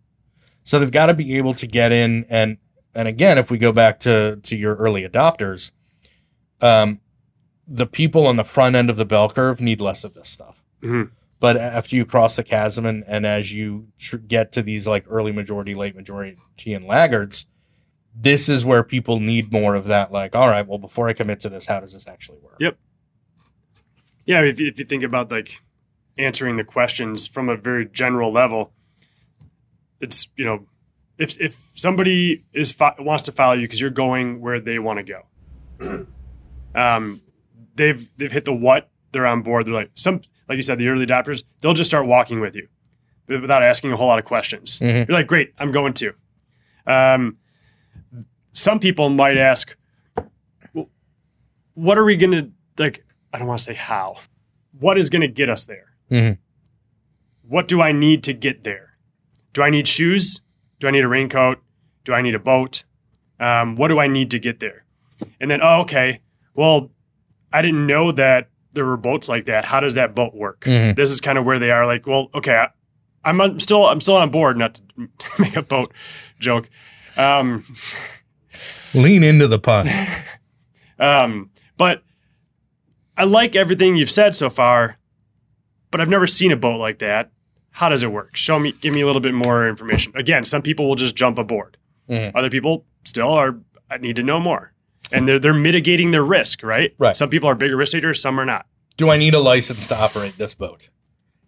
[0.63, 2.57] So they've got to be able to get in and
[2.93, 5.71] and again, if we go back to to your early adopters,
[6.61, 7.01] um,
[7.67, 10.63] the people on the front end of the bell curve need less of this stuff.
[10.81, 11.11] Mhm.
[11.39, 15.05] But after you cross the chasm and, and as you tr- get to these like
[15.09, 16.37] early majority, late majority,
[16.67, 17.45] and laggards,
[18.15, 20.11] this is where people need more of that.
[20.11, 22.55] Like, all right, well, before I commit to this, how does this actually work?
[22.59, 22.77] Yep.
[24.26, 25.61] Yeah, if you, if you think about like
[26.17, 28.73] answering the questions from a very general level,
[29.99, 30.67] it's you know,
[31.17, 35.05] if if somebody is fo- wants to follow you because you're going where they want
[35.05, 35.21] to
[35.80, 36.07] go,
[36.76, 37.21] um,
[37.76, 39.65] they've they've hit the what, they're on board.
[39.65, 42.67] They're like some like you said, the early adopters, they'll just start walking with you
[43.28, 44.80] without asking a whole lot of questions.
[44.80, 45.07] Mhm.
[45.07, 46.13] You're like, great, I'm going to.
[46.86, 47.38] Um,
[48.53, 49.76] some people might ask,
[50.73, 50.89] "Well,
[51.73, 53.04] what are we going to, like,
[53.36, 54.15] I don't want to say how.
[54.79, 55.88] What is going to get us there?
[56.09, 56.38] Mhm.
[57.41, 58.93] What do I need to get there?
[59.51, 60.39] Do I need shoes?
[60.79, 61.61] Do I need a raincoat?
[62.05, 62.86] Do I need a boat?
[63.38, 64.86] Um, what do I need to get there?
[65.41, 66.19] And then, oh, okay.
[66.53, 66.91] Well,
[67.51, 69.65] I didn't know that there were boats like that.
[69.65, 70.61] How does that boat work?
[70.61, 70.95] Mhm.
[70.95, 71.86] This is kind of where they are.
[71.86, 72.69] Like, well, okay, I,
[73.25, 74.57] I'm on, still I'm still on board.
[74.57, 74.81] Not to
[75.39, 75.91] make a boat
[76.39, 76.69] joke.
[77.17, 77.65] Um,
[78.93, 79.89] Lean into the pun.
[80.99, 82.01] um, but
[83.18, 84.97] I like everything you've said so far,
[85.91, 87.32] but I've never seen a boat like that.
[87.72, 88.36] How does it work?
[88.36, 90.13] Show me, give me a little bit more information.
[90.16, 91.78] Again, some people will just jump aboard.
[92.09, 92.32] Mhm.
[92.36, 93.57] Other people still are.
[93.89, 94.74] I need to know more,
[95.11, 96.93] and they're they're mitigating their risk, right?
[96.97, 97.16] Right.
[97.18, 98.66] Some people are bigger risk takers, some are not.
[98.97, 100.89] Do I need a license to operate this boat?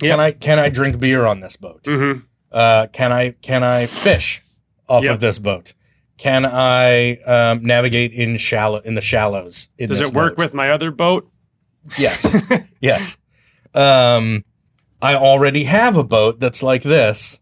[0.02, 0.12] Yep.
[0.12, 1.84] Can I can I drink beer on this boat?
[1.84, 2.20] Mm-hmm.
[2.52, 4.42] Uh, can I can I fish
[4.88, 5.14] off Yep.
[5.14, 5.74] of this boat?
[6.18, 9.70] Can I um, navigate in shallow in the shallows?
[9.78, 10.44] In Does it work boat?
[10.46, 11.30] with my other boat?
[11.98, 12.44] Yes,
[12.82, 13.18] yes.
[13.74, 14.44] Um,
[15.02, 17.40] I already have a boat that's like this.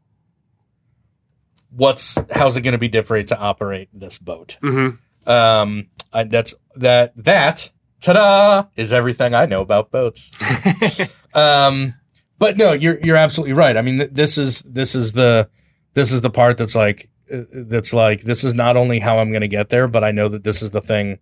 [1.70, 4.58] What's how's it going to be different to operate this boat?
[4.62, 5.30] Mm-hmm.
[5.30, 7.70] Um, I, that's that that
[8.02, 10.32] ta-da is everything I know about boats.
[11.34, 11.96] um,
[12.38, 13.76] but no, you're you're absolutely right.
[13.76, 15.50] I mean, th- this is this is the
[15.94, 19.30] this is the part that's like uh, that's like this is not only how I'm
[19.30, 21.20] going to get there, but I know that this is the thing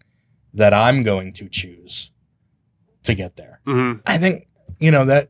[0.54, 2.12] that I'm going to choose
[3.04, 3.60] to get there.
[3.66, 4.02] Mm-hmm.
[4.06, 4.48] I think
[4.80, 5.30] you know that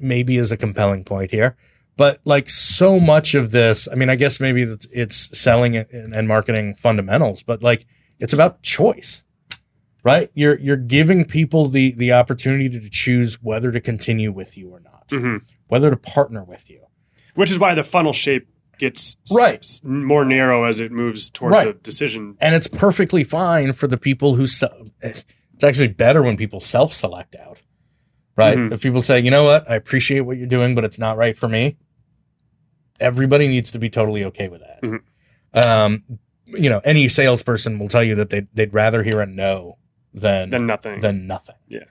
[0.00, 1.56] maybe is a compelling point here,
[1.96, 6.28] but like so much of this, I mean, I guess maybe it's, it's selling and
[6.28, 7.86] marketing fundamentals, but like
[8.18, 9.22] it's about choice,
[10.04, 10.30] right?
[10.34, 14.80] You're you're giving people the the opportunity to choose whether to continue with you or
[14.80, 15.38] not, Mm-hmm.
[15.68, 16.84] whether to partner with you.
[17.34, 18.48] Which is why the funnel shape
[18.78, 19.58] gets Right.
[19.58, 21.66] s- more narrow as it moves toward Right.
[21.68, 22.36] the decision.
[22.40, 24.68] and it's perfectly fine for the people who se-
[25.58, 27.62] it's actually better when people self-select out
[28.36, 28.72] right Mhm.
[28.72, 31.36] if people say you know what i appreciate what you're doing but it's not right
[31.36, 31.76] for me
[33.00, 35.00] everybody needs to be totally okay with that Mhm.
[35.54, 36.04] um
[36.46, 39.78] you know any salesperson will tell you that they'd, they'd rather hear a no
[40.14, 41.00] than Then nothing.
[41.00, 41.84] than nothing Yeah.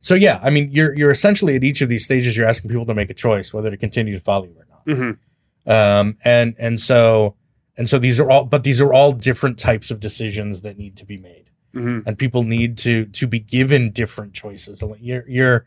[0.00, 2.86] so yeah i mean you're you're essentially at each of these stages you're asking people
[2.86, 5.18] to make a choice whether to continue to follow you or not Mhm.
[5.66, 7.34] um, and and so
[7.76, 10.96] and so these are all but these are all different types of decisions that need
[10.96, 12.06] to be made Mhm.
[12.06, 15.64] and people need to to be given different choices you're you're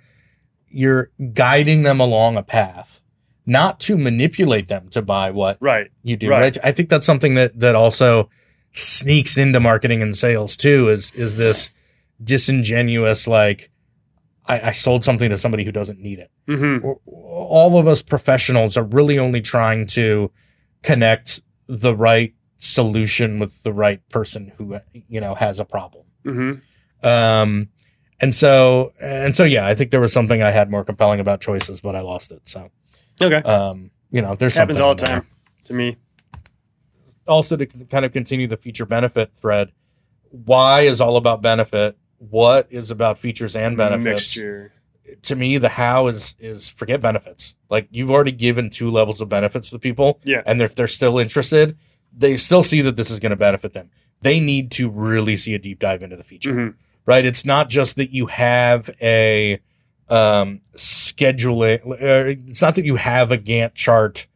[0.69, 2.99] you're guiding them along a path
[3.45, 5.89] not to manipulate them to buy what Right.
[6.03, 6.41] you do Right.
[6.41, 6.57] right.
[6.63, 8.29] i think that's something that that also
[8.71, 11.69] sneaks into marketing and sales too is is this
[12.23, 13.69] disingenuous like
[14.45, 16.85] I, I sold something to somebody who doesn't need it Mm-hmm.
[17.05, 20.29] all of us professionals are really only trying to
[20.81, 22.33] connect the right
[22.63, 27.05] solution with the right person who you know has a problem Mm-hmm.
[27.07, 27.67] um
[28.21, 31.41] and so and so yeah i think there was something i had more compelling about
[31.41, 32.69] choices but i lost it so
[33.21, 33.41] Okay.
[33.49, 35.15] um you know there's Happens something all in the there.
[35.19, 35.27] time
[35.65, 35.97] to me.
[37.27, 39.71] also to kind of continue the feature benefit thread
[40.29, 44.71] why is all about benefit what is about features and benefits Mixture.
[45.21, 49.27] to me the how is is forget benefits like you've already given two levels of
[49.27, 50.41] benefits to people Yeah.
[50.45, 51.77] and if they're still interested
[52.15, 53.89] they still see that this is going to benefit them
[54.21, 56.73] they need to really see a deep dive into the feature Mhm.
[57.05, 59.59] right it's not just that you have a
[60.09, 64.27] um scheduling uh, it's not that you have a gantt chart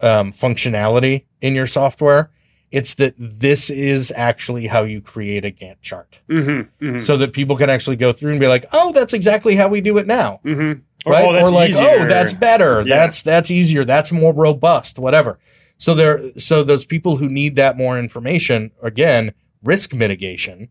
[0.00, 2.30] um functionality in your software
[2.70, 6.68] it's that this is actually how you create a gantt chart Mhm.
[6.80, 7.00] Mhm.
[7.00, 9.80] so that people can actually go through and be like oh that's exactly how we
[9.80, 10.82] do it now Mhm.
[11.06, 11.24] Or, right?
[11.26, 11.86] oh, that's or like, easier.
[12.00, 12.80] oh, that's better.
[12.84, 12.96] Yeah.
[12.96, 13.84] That's that's easier.
[13.84, 14.98] That's more robust.
[14.98, 15.38] Whatever.
[15.78, 19.32] So there, so those people who need that more information, again,
[19.62, 20.68] risk mitigation.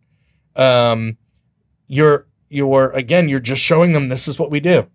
[0.56, 1.18] Um,
[1.88, 4.88] you're you're again, you're just showing them this is what we do,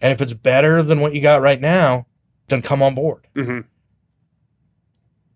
[0.00, 2.06] and if it's better than what you got right now,
[2.48, 3.26] then come on board.
[3.34, 3.64] Mhm.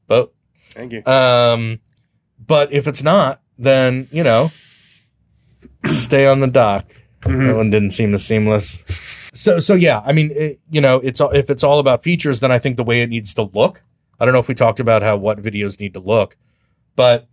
[0.07, 0.33] But
[0.75, 1.05] Thank you.
[1.07, 1.81] um,
[2.45, 4.51] but if it's not, then you know,
[5.87, 6.87] stay on the dock.
[7.23, 7.47] Mhm.
[7.49, 8.83] That one didn't seem as seamless.
[9.33, 12.51] So so yeah, I mean, it, you know, it's if it's all about features, then
[12.53, 13.83] I think the way it needs to look.
[14.21, 16.37] I don't know if we talked about how what videos need to look,
[16.95, 17.27] but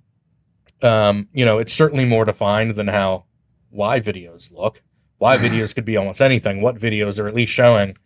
[0.82, 3.26] um, you know, it's certainly more defined than how
[3.70, 4.82] why videos look.
[5.18, 6.62] Why videos could be almost anything.
[6.62, 7.98] What videos are at least showing,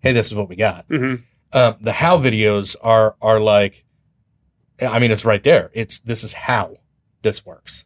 [0.00, 0.88] hey, this is what we got.
[0.88, 1.22] Mhm.
[1.52, 3.84] Um, the how videos are are like,
[4.80, 5.70] I mean, it's right there.
[5.74, 6.76] It's this is how
[7.22, 7.84] this works.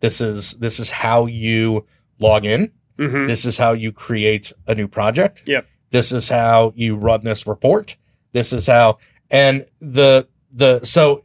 [0.00, 1.86] This is this is how you
[2.18, 2.70] log in.
[2.98, 3.26] Mhm.
[3.26, 5.42] This is how you create a new project.
[5.46, 5.66] Yep.
[5.90, 7.96] This is how you run this report.
[8.32, 8.98] This is how
[9.34, 11.24] and the the so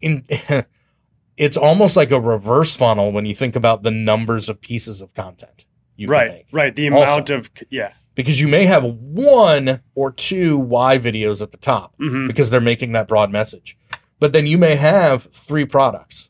[0.00, 0.24] in
[1.36, 5.14] it's almost like a reverse funnel when you think about the numbers of pieces of
[5.14, 5.64] content
[6.00, 6.46] Right, make.
[6.52, 6.74] right.
[6.76, 7.92] The Also- amount of yeah.
[8.14, 12.26] Because you may have one or two why videos at the top Mhm.
[12.26, 13.76] because they're making that broad message.
[14.20, 16.28] But then you may have three products.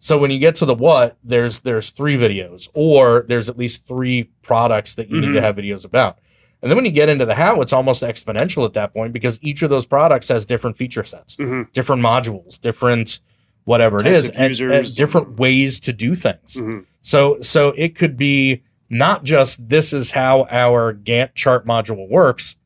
[0.00, 3.84] So when you get to the what, there's there's three videos, or there's at least
[3.86, 5.42] three products that you need to Mhm.
[5.42, 6.18] have videos about.
[6.62, 9.38] And then when you get into the how, it's almost exponential at that point because
[9.42, 11.70] each of those products has different feature sets, Mhm.
[11.72, 13.20] different modules, different
[13.64, 16.56] whatever it Types is, of and, and different ways to do things.
[16.56, 16.84] Mhm.
[17.00, 22.56] So so it could be not just this is how our Gantt chart module works,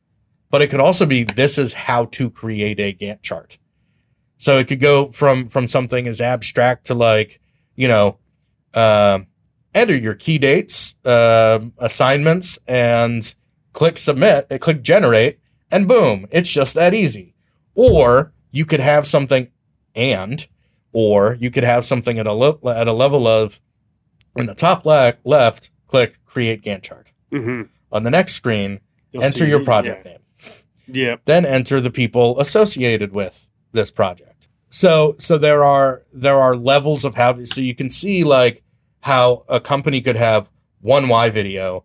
[0.49, 3.57] but it could also be this is how to create a Gantt chart.
[4.37, 7.39] So it could go from from something as abstract to like,
[7.75, 8.17] you know,
[8.73, 9.27] um
[9.75, 13.35] enter your key dates, um assignments, and
[13.73, 15.39] click submit, click generate,
[15.71, 17.35] and boom, it's just that easy.
[17.75, 19.49] Or you could have something
[19.95, 20.47] and,
[20.91, 23.59] or you could have something at a lo- at a level of
[24.35, 27.11] in the top le- left, click create Gantt chart.
[27.31, 27.69] Mhm.
[27.91, 28.79] On the next screen,
[29.11, 30.19] You'll enter your project name
[30.87, 31.05] Yeah.
[31.05, 31.15] yeah.
[31.25, 34.47] then enter the people associated with this project.
[34.69, 38.63] So so there are there are levels of how so you can see like
[39.01, 40.49] how a company could have
[40.81, 41.83] one why video,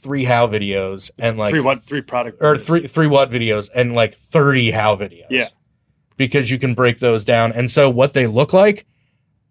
[0.00, 1.82] three how videos, and like three what?
[1.82, 5.26] Three product or three three what videos and like 30 how videos.
[5.30, 5.46] Yeah.
[6.16, 7.52] Because you can break those down.
[7.52, 8.86] And so what they look like,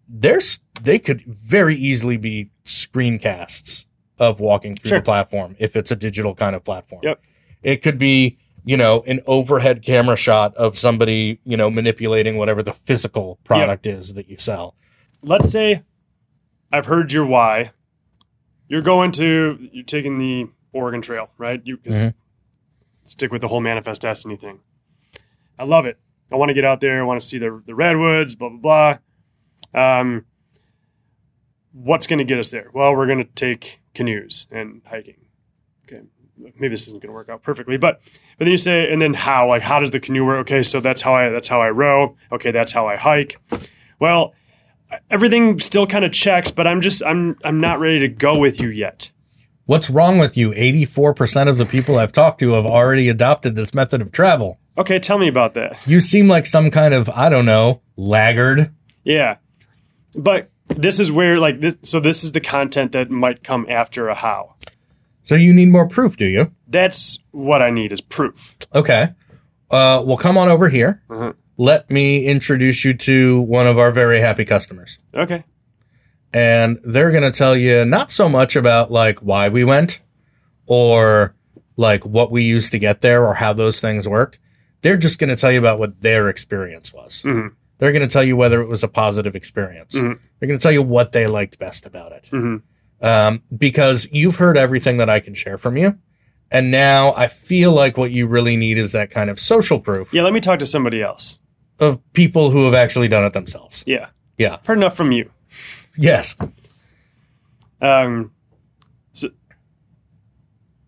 [0.08, 3.86] there's they could very easily be screencasts
[4.18, 4.98] of walking through Sure.
[4.98, 7.00] the platform if it's a digital kind of platform.
[7.02, 7.22] Yep.
[7.62, 12.62] It could be, you know, an overhead camera shot of somebody, you know, manipulating whatever
[12.62, 14.74] the physical product is that you sell.
[15.22, 15.82] let's say
[16.72, 17.72] I've heard your why.
[18.70, 21.60] You're going to you're taking the Oregon Trail, right?
[21.64, 22.14] You Mhm.
[23.02, 24.60] stick with the whole Manifest Destiny thing.
[25.58, 25.98] I love it.
[26.30, 27.00] I want to get out there.
[27.00, 28.36] I want to see the the redwoods.
[28.36, 28.98] Blah blah
[29.74, 29.98] blah.
[30.00, 30.24] Um,
[31.72, 32.70] what's going to get us there?
[32.72, 35.16] Well, we're going to take canoes and hiking.
[35.90, 36.02] Okay,
[36.38, 38.00] maybe this isn't going to work out perfectly, but
[38.38, 39.48] but then you say, and then how?
[39.48, 40.38] Like, how does the canoe work?
[40.42, 42.16] Okay, so that's how I that's how I row.
[42.30, 43.36] Okay, that's how I hike.
[43.98, 44.32] Well,
[45.10, 48.60] everything still kind of checks, but I'm just I'm I'm not ready to go with
[48.60, 49.10] you yet.
[49.66, 50.50] What's wrong with you?
[50.50, 54.58] 84% of the people I've talked to have already adopted this method of travel.
[54.76, 55.78] Okay, tell me about that.
[55.86, 58.74] You seem like some kind of, I don't know, laggard.
[59.04, 59.36] Yeah.
[60.16, 64.08] But this is where like this so this is the content that might come after
[64.08, 64.54] a how.
[65.22, 66.50] So you need more proof, do you?
[66.66, 68.56] That's what I need is proof.
[68.74, 69.08] Okay.
[69.70, 71.00] Uh, well, come on over here.
[71.08, 71.34] Mhm.
[71.60, 74.96] Let me introduce you to one of our very happy customers.
[75.14, 75.44] Okay.
[76.32, 80.00] And they're going to tell you not so much about like why we went
[80.64, 81.34] or
[81.76, 84.38] like what we used to get there or how those things worked.
[84.80, 87.20] They're just going to tell you about what their experience was.
[87.26, 87.50] Mhm.
[87.76, 89.94] They're going to tell you whether it was a positive experience.
[89.94, 90.18] Mhm.
[90.38, 92.30] They're going to tell you what they liked best about it.
[92.32, 92.62] Mhm.
[93.02, 95.98] um, because you've heard everything that I can share from you.
[96.50, 100.12] And now I feel like what you really need is that kind of social proof
[100.12, 101.38] Yeah, let me talk to somebody else.
[101.80, 103.82] Of people who have actually done it themselves.
[103.86, 104.10] Yeah.
[104.38, 104.58] Yeah.
[104.66, 105.30] Heard enough from you.
[105.96, 106.36] Yes.
[107.80, 108.32] Um
[109.12, 109.28] so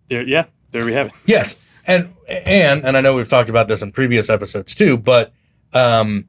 [0.09, 1.13] there yeah, there we have it.
[1.27, 1.57] Yes.
[1.87, 5.33] And and and I know we've talked about this in previous episodes too, but
[5.73, 6.29] um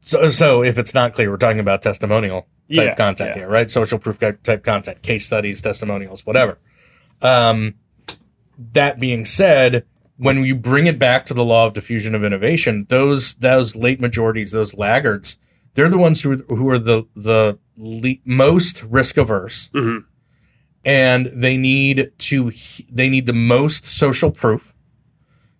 [0.00, 3.34] so so if it's not clear, we're talking about testimonial type Yeah, content yeah.
[3.42, 3.70] here, right?
[3.70, 6.58] Social proof type content, case studies, testimonials, whatever.
[7.20, 7.74] Um
[8.72, 9.84] that being said,
[10.18, 14.00] when you bring it back to the law of diffusion of innovation, those those late
[14.00, 15.36] majorities, those laggards,
[15.74, 20.04] they're the ones who who are the the le- most risk averse, Mhm.
[20.84, 22.52] and they need to
[22.90, 24.74] they need the most social proof.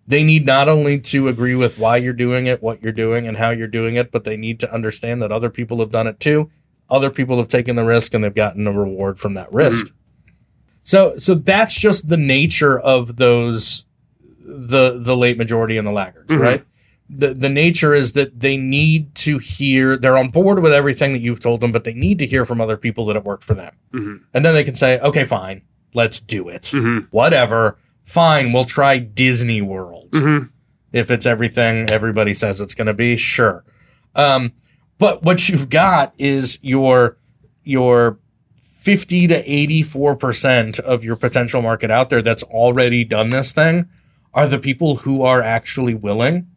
[0.07, 3.37] They need not only to agree with why you're doing it, what you're doing, and
[3.37, 6.19] how you're doing it, but they need to understand that other people have done it
[6.19, 6.49] too.
[6.89, 9.87] Other people have taken the risk and they've gotten a reward from that risk.
[10.81, 13.85] So so that's just the nature of those
[14.49, 16.39] the the late majority and the laggards, Mhm.
[16.39, 16.63] right?
[17.09, 21.19] The the nature is that they need to hear they're on board with everything that
[21.19, 23.53] you've told them, but they need to hear from other people that it worked for
[23.53, 23.73] them.
[23.93, 24.19] Mhm.
[24.33, 25.61] And then they can say, "Okay, fine.
[25.93, 26.63] Let's do it.
[26.73, 27.07] Mhm.
[27.11, 27.77] Whatever.
[28.03, 30.49] Fine, we'll try Disney World." Mhm.
[30.91, 33.63] if it's everything everybody says it's going to be sure
[34.15, 34.51] um,
[34.97, 37.15] but what you've got is your
[37.63, 38.17] your
[38.81, 43.85] 50 to 84 percent of your potential market out there that's already done this thing
[44.33, 46.47] are the people who are actually willing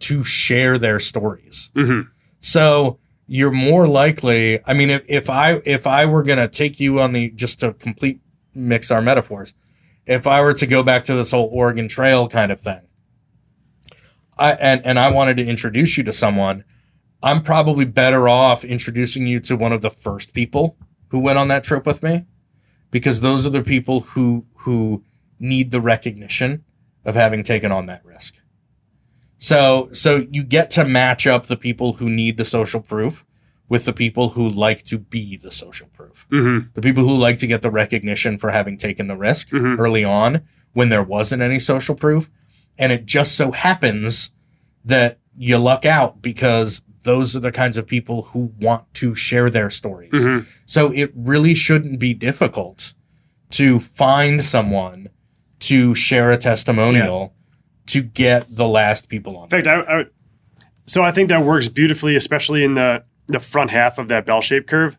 [0.00, 2.08] to share their stories Mhm.
[2.40, 6.78] so you're more likely i mean if, if i if i were going to take
[6.80, 8.20] you on the just to complete
[8.54, 9.52] mix our metaphors
[10.06, 12.80] if i were to go back to this whole oregon trail kind of thing
[14.38, 16.62] I, and and I wanted to introduce you to someone,
[17.24, 20.76] I'm probably better off introducing you to one of the first people
[21.08, 22.24] who went on that trip with me
[22.92, 25.02] because those are the people who who
[25.40, 26.62] need the recognition
[27.08, 28.34] of having taken on that risk.
[29.38, 33.24] So so you get to match up the people who need the social proof
[33.68, 36.26] with the people who like to be the social proof.
[36.30, 36.68] Mm-hmm.
[36.74, 39.78] The people who like to get the recognition for having taken the risk Mhm.
[39.78, 42.30] early on when there wasn't any social proof.
[42.78, 44.30] And it just so happens
[44.84, 49.50] that you luck out because those are the kinds of people who want to share
[49.50, 50.12] their stories.
[50.24, 50.46] Mhm.
[50.66, 52.94] So it really shouldn't be difficult
[53.50, 55.08] to find someone
[55.68, 57.34] to share a testimonial
[57.86, 59.44] to get the last people on.
[59.44, 60.04] In fact, I, I
[60.86, 64.66] so I think that works beautifully, especially in the the front half of that bell-shaped
[64.66, 64.96] curve,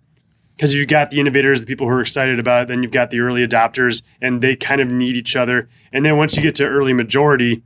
[0.56, 3.10] because you've got the innovators, the people who are excited about it, then you've got
[3.10, 5.68] the early adopters, and they kind of need each other.
[5.92, 7.64] And then once you get to early majority,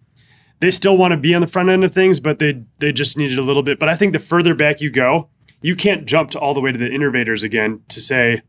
[0.61, 3.17] they still want to be on the front end of things, but they they just
[3.17, 3.79] need it a little bit.
[3.79, 5.27] But I think the further back you go,
[5.61, 8.41] you can't jump to all the way to the innovators again to say.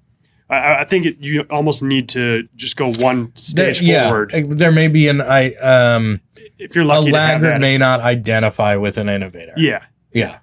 [0.51, 3.33] I, I think it, you almost need to just go one There-
[3.75, 4.33] stage yeah, forward.
[4.33, 6.21] there may be an I um
[6.59, 9.53] If you're a lucky, to have laggard may not identify with an innovator.
[9.57, 10.39] yeah, Yeah.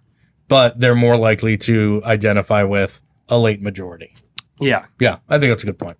[0.47, 4.13] But they're more likely to identify with a late majority.
[4.59, 4.85] yeah.
[4.99, 5.97] Yeah, I think that's a good point.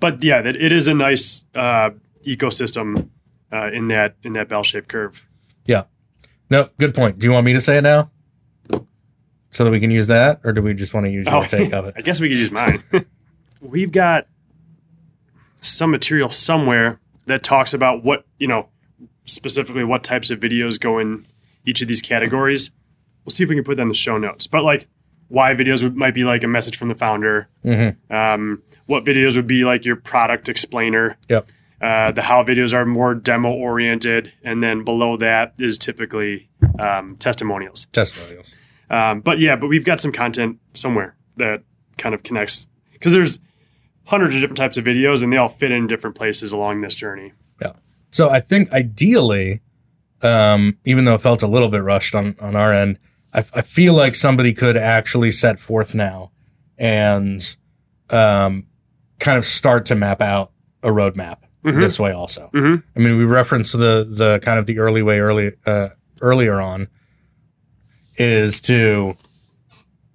[0.00, 1.90] but yeah, that it is a nice uh,
[2.26, 3.08] ecosystem
[3.52, 5.26] uh, in that in that bell shaped curve.
[5.64, 5.84] Yeah.
[6.50, 7.18] No, good point.
[7.18, 8.10] Do you want me to say it now?
[9.56, 11.72] So that we can use that, or do we just want to use your take
[11.72, 11.94] of it?
[11.96, 12.82] I guess we could use mine.
[13.62, 14.26] We've got
[15.62, 18.68] some material somewhere that talks about what you know
[19.24, 21.26] specifically what types of videos go in
[21.64, 22.70] each of these categories.
[23.24, 24.46] We'll see if we can put that in the show notes.
[24.46, 24.88] But like
[25.28, 27.48] why videos would, might be like a message from the founder.
[27.64, 28.14] Mm-hmm.
[28.14, 31.16] Um, what videos would be like your product explainer.
[31.30, 31.46] Yep.
[31.80, 37.16] Uh, the how videos are more demo oriented, and then below that is typically um,
[37.16, 37.86] testimonials.
[37.86, 38.52] Testimonials.
[38.90, 41.62] Um, but yeah, but we've got some content somewhere that
[41.98, 43.38] kind of connects because there's
[44.06, 46.94] hundreds of different types of videos, and they all fit in different places along this
[46.94, 47.32] journey.
[47.60, 47.72] Yeah.
[48.10, 49.60] So I think ideally,
[50.22, 52.98] um, even though it felt a little bit rushed on, on our end,
[53.34, 56.30] I, I feel like somebody could actually set forth now
[56.78, 57.56] and
[58.10, 58.66] um,
[59.18, 60.52] kind of start to map out
[60.82, 61.80] a roadmap Mhm.
[61.80, 62.48] this way also.
[62.54, 62.84] Mhm.
[62.94, 65.88] I mean, we referenced the the kind of the early way early uh,
[66.22, 66.86] earlier on
[68.18, 69.16] is to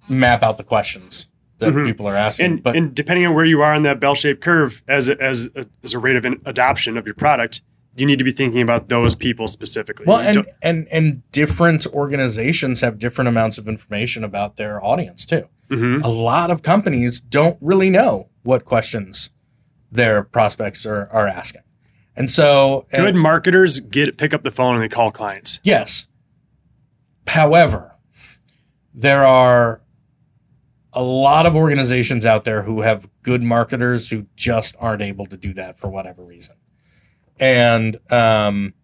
[0.08, 1.86] map out the questions that Mhm.
[1.86, 2.46] people are asking.
[2.46, 5.20] And but and depending on where you are on that bell shaped curve as a,
[5.22, 7.62] as a, as a rate of in- adoption of your product,
[7.94, 10.04] you need to be thinking about those people specifically.
[10.06, 15.48] Well, and, and and different organizations have different amounts of information about their audience too.
[15.70, 16.02] Mhm.
[16.04, 19.30] A lot of companies don't really know what questions
[19.90, 21.62] their prospects are, are asking,
[22.16, 25.60] and so and- good marketers get pick up the phone and they call clients.
[25.62, 26.06] Yes.
[27.28, 27.91] However,
[28.94, 29.82] there are
[30.92, 35.36] a lot of organizations out there who have good marketers who just aren't able to
[35.36, 36.56] do that for whatever reason.
[37.40, 38.74] And um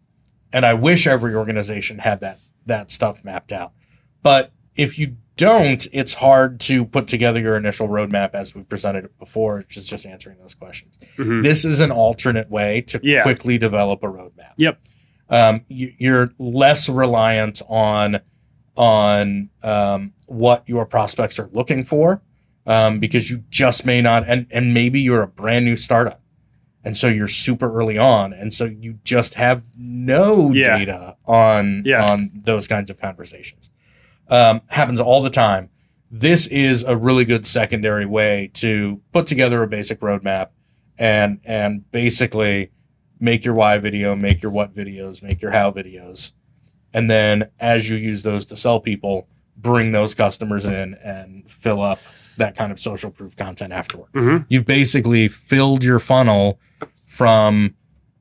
[0.53, 3.73] and I wish every organization had that that stuff mapped out.
[4.23, 9.05] But if you don't, it's hard to put together your initial roadmap as we presented
[9.05, 10.99] it before, which is just answering those questions.
[11.17, 11.43] Mhm.
[11.43, 13.23] This is an alternate way to Yeah.
[13.23, 14.79] quickly develop a roadmap Yep.
[15.29, 18.21] um, you, you're less reliant on
[18.79, 22.23] on um, what your prospects are looking for
[22.67, 26.21] um, because you just may not and and maybe you're a brand new startup
[26.85, 30.79] and so you're super early on and so you just have no Yeah.
[30.79, 32.11] data on Yeah.
[32.11, 33.69] on those kinds of conversations
[34.29, 35.71] um, happens all the time
[36.11, 40.49] this is a really good secondary way to put together a basic roadmap
[40.99, 42.71] and and basically
[43.21, 46.33] make your why video, make your what videos, make your how videos.
[46.95, 51.83] And then as you use those to sell people, bring those customers in and fill
[51.83, 51.99] up
[52.37, 54.13] that kind of social proof content afterward.
[54.13, 54.47] Mhm.
[54.49, 56.61] You've basically filled your funnel
[57.05, 57.75] from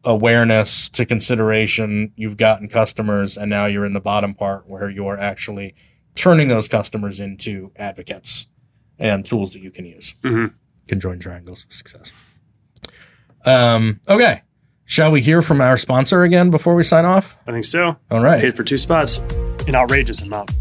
[0.04, 2.12] awareness to consideration.
[2.16, 5.76] You've gotten customers, and now you're in the bottom part where you're actually
[6.16, 8.48] turning those customers into advocates
[8.98, 10.16] and tools that you can use.
[10.24, 10.54] Mhm.
[10.88, 12.12] Conjoined triangles of success.
[13.46, 14.42] Um, okay.
[14.90, 17.36] Shall we hear from our sponsor again before we sign off?
[17.46, 17.98] I think so.
[18.10, 18.40] All right.
[18.40, 19.18] Paid for two spots,
[19.68, 20.52] an outrageous amount,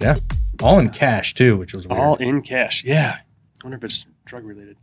[0.00, 0.16] Yeah.
[0.62, 2.00] All in cash too, which was weird.
[2.00, 2.82] all in cash.
[2.84, 4.76] Yeah, I wonder if it's drug related.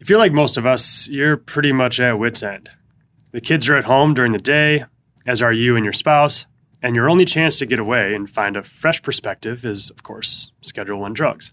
[0.00, 2.70] If you're like most of us, you're pretty much at wit's end.
[3.32, 4.84] The kids are at home during the day,
[5.26, 6.46] as are you and your spouse,
[6.82, 10.50] and your only chance to get away and find a fresh perspective is, of course,
[10.62, 11.52] Schedule One drugs.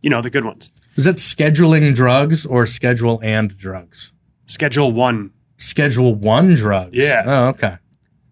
[0.00, 0.70] You know the good ones.
[0.96, 4.12] Is that scheduling drugs or schedule and drugs?
[4.46, 5.32] Schedule One.
[5.56, 6.90] Schedule one drugs.
[6.92, 7.22] Yeah.
[7.24, 7.76] Oh, okay.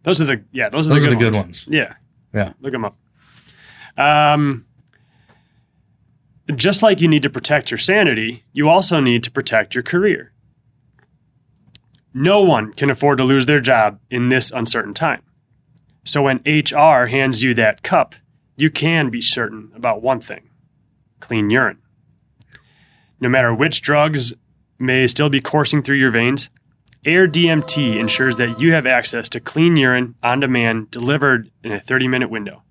[0.03, 0.69] Those are the yeah.
[0.69, 1.67] Those are Those the are good the good ones.
[1.67, 1.69] ones.
[1.71, 1.95] Yeah.
[2.35, 2.53] Yeah.
[2.61, 2.97] Look them up.
[3.97, 4.67] Um,
[6.55, 10.33] just like you need to protect your sanity, you also need to protect your career.
[12.13, 15.23] No one can afford to lose their job in this uncertain time.
[16.05, 18.15] So when HR hands you that cup,
[18.57, 20.51] you can be certain about one thing
[21.21, 21.79] clean urine.
[23.21, 24.35] No matter which drugs
[24.83, 26.51] may still be coursing through your veins,
[27.05, 32.09] airDMT ensures that you have access to clean urine on demand delivered in a 30
[32.09, 32.63] minute window.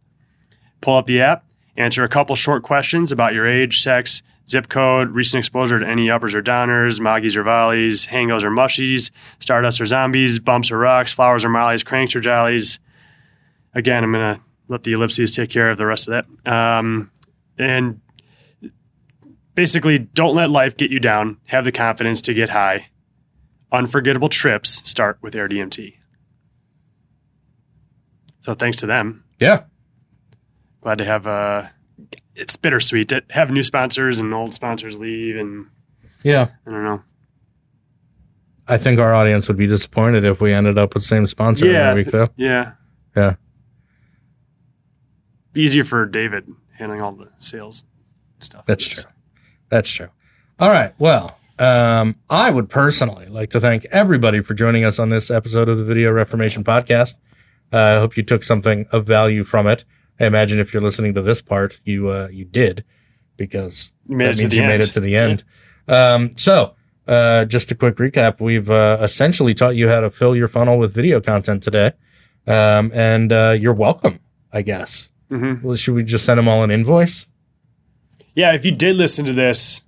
[0.79, 5.11] Pull up the app, answer a couple short questions about your age, sex, zip code,
[5.11, 9.85] recent exposure to any uppers or downers, moggies or volleys, hangos or mushies, stardust or
[9.85, 12.79] zombies, bumps or rocks, flowers or mollies, cranks or jollies.
[13.73, 16.51] Again, I'm going to let the ellipses take care of the rest of that.
[16.51, 17.11] Um,
[17.57, 18.01] and
[19.55, 21.37] basically, don't let life get you down.
[21.47, 22.87] Have the confidence to get high.
[23.71, 25.95] Unforgettable trips start with airDMT.
[28.41, 29.23] So thanks to them.
[29.39, 29.63] Yeah.
[30.81, 31.27] Glad to have.
[31.27, 31.67] Uh,
[32.35, 35.67] it's bittersweet to have new sponsors and old sponsors leave, and
[36.23, 36.47] Yeah.
[36.65, 37.03] I don't know.
[38.67, 41.65] I think our audience would be disappointed if we ended up with the same sponsor
[41.67, 42.29] Yeah, every week, though.
[42.37, 42.73] Yeah,
[43.15, 43.35] Yeah.
[45.55, 46.47] easier for David
[46.77, 47.83] handling all the sales
[48.39, 48.65] stuff.
[48.65, 49.10] That's true.
[49.71, 50.09] That's true.
[50.59, 50.93] All right.
[50.99, 55.69] Well, um, I would personally like to thank everybody for joining us on this episode
[55.69, 57.15] of the Video Reformation Podcast.
[57.73, 59.83] Uh, I hope you took something of value from it.
[60.19, 62.83] I imagine if you're listening to this part, you uh, you did,
[63.37, 64.69] because You made that it to you end.
[64.69, 65.43] made it to the end.
[65.87, 66.75] Um, so,
[67.07, 70.77] uh, just a quick recap: we've uh, essentially taught you how to fill your funnel
[70.77, 71.93] with video content today,
[72.45, 74.19] um, and uh, you're welcome.
[74.53, 75.09] I guess.
[75.31, 75.63] Mhm.
[75.63, 77.25] Well, should we just send them all an invoice?
[78.35, 79.81] Yeah, if you did listen to this,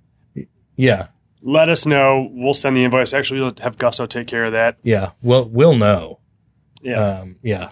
[0.76, 1.08] Yeah.
[1.42, 2.28] let us know.
[2.32, 3.12] We'll send the invoice.
[3.14, 4.76] Actually, we'll have Gusto take care of that.
[4.82, 6.20] Yeah, we'll we'll know.
[6.82, 6.96] Yeah.
[7.20, 7.70] Um, yeah.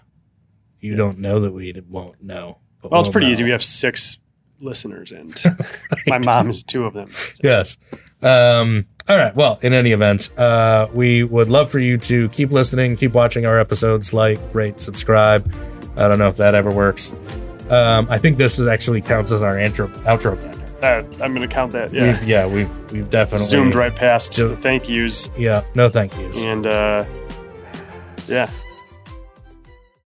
[0.80, 2.58] You don't know that we won't know.
[2.82, 3.32] well, it's we'll pretty know.
[3.32, 3.44] easy.
[3.44, 4.18] We have six
[4.60, 5.34] listeners, and
[6.06, 7.08] my mom is two of them.
[7.42, 7.76] Yes.
[8.22, 9.34] Um, all right.
[9.36, 13.44] Well, in any event, uh, we would love for you to keep listening, keep watching
[13.46, 15.52] our episodes, like, rate, subscribe.
[15.96, 17.12] I don't know if that ever works.
[17.68, 20.36] Um, I think this is actually counts as our intro, outro
[20.82, 21.92] Uh, I'm going to count that.
[21.92, 22.18] Yeah.
[22.18, 25.30] We've, yeah, we've we've definitely Zoomed right past Do- the thank yous.
[25.36, 26.44] Yeah, no thank yous.
[26.44, 27.04] And uh,
[28.26, 28.50] yeah,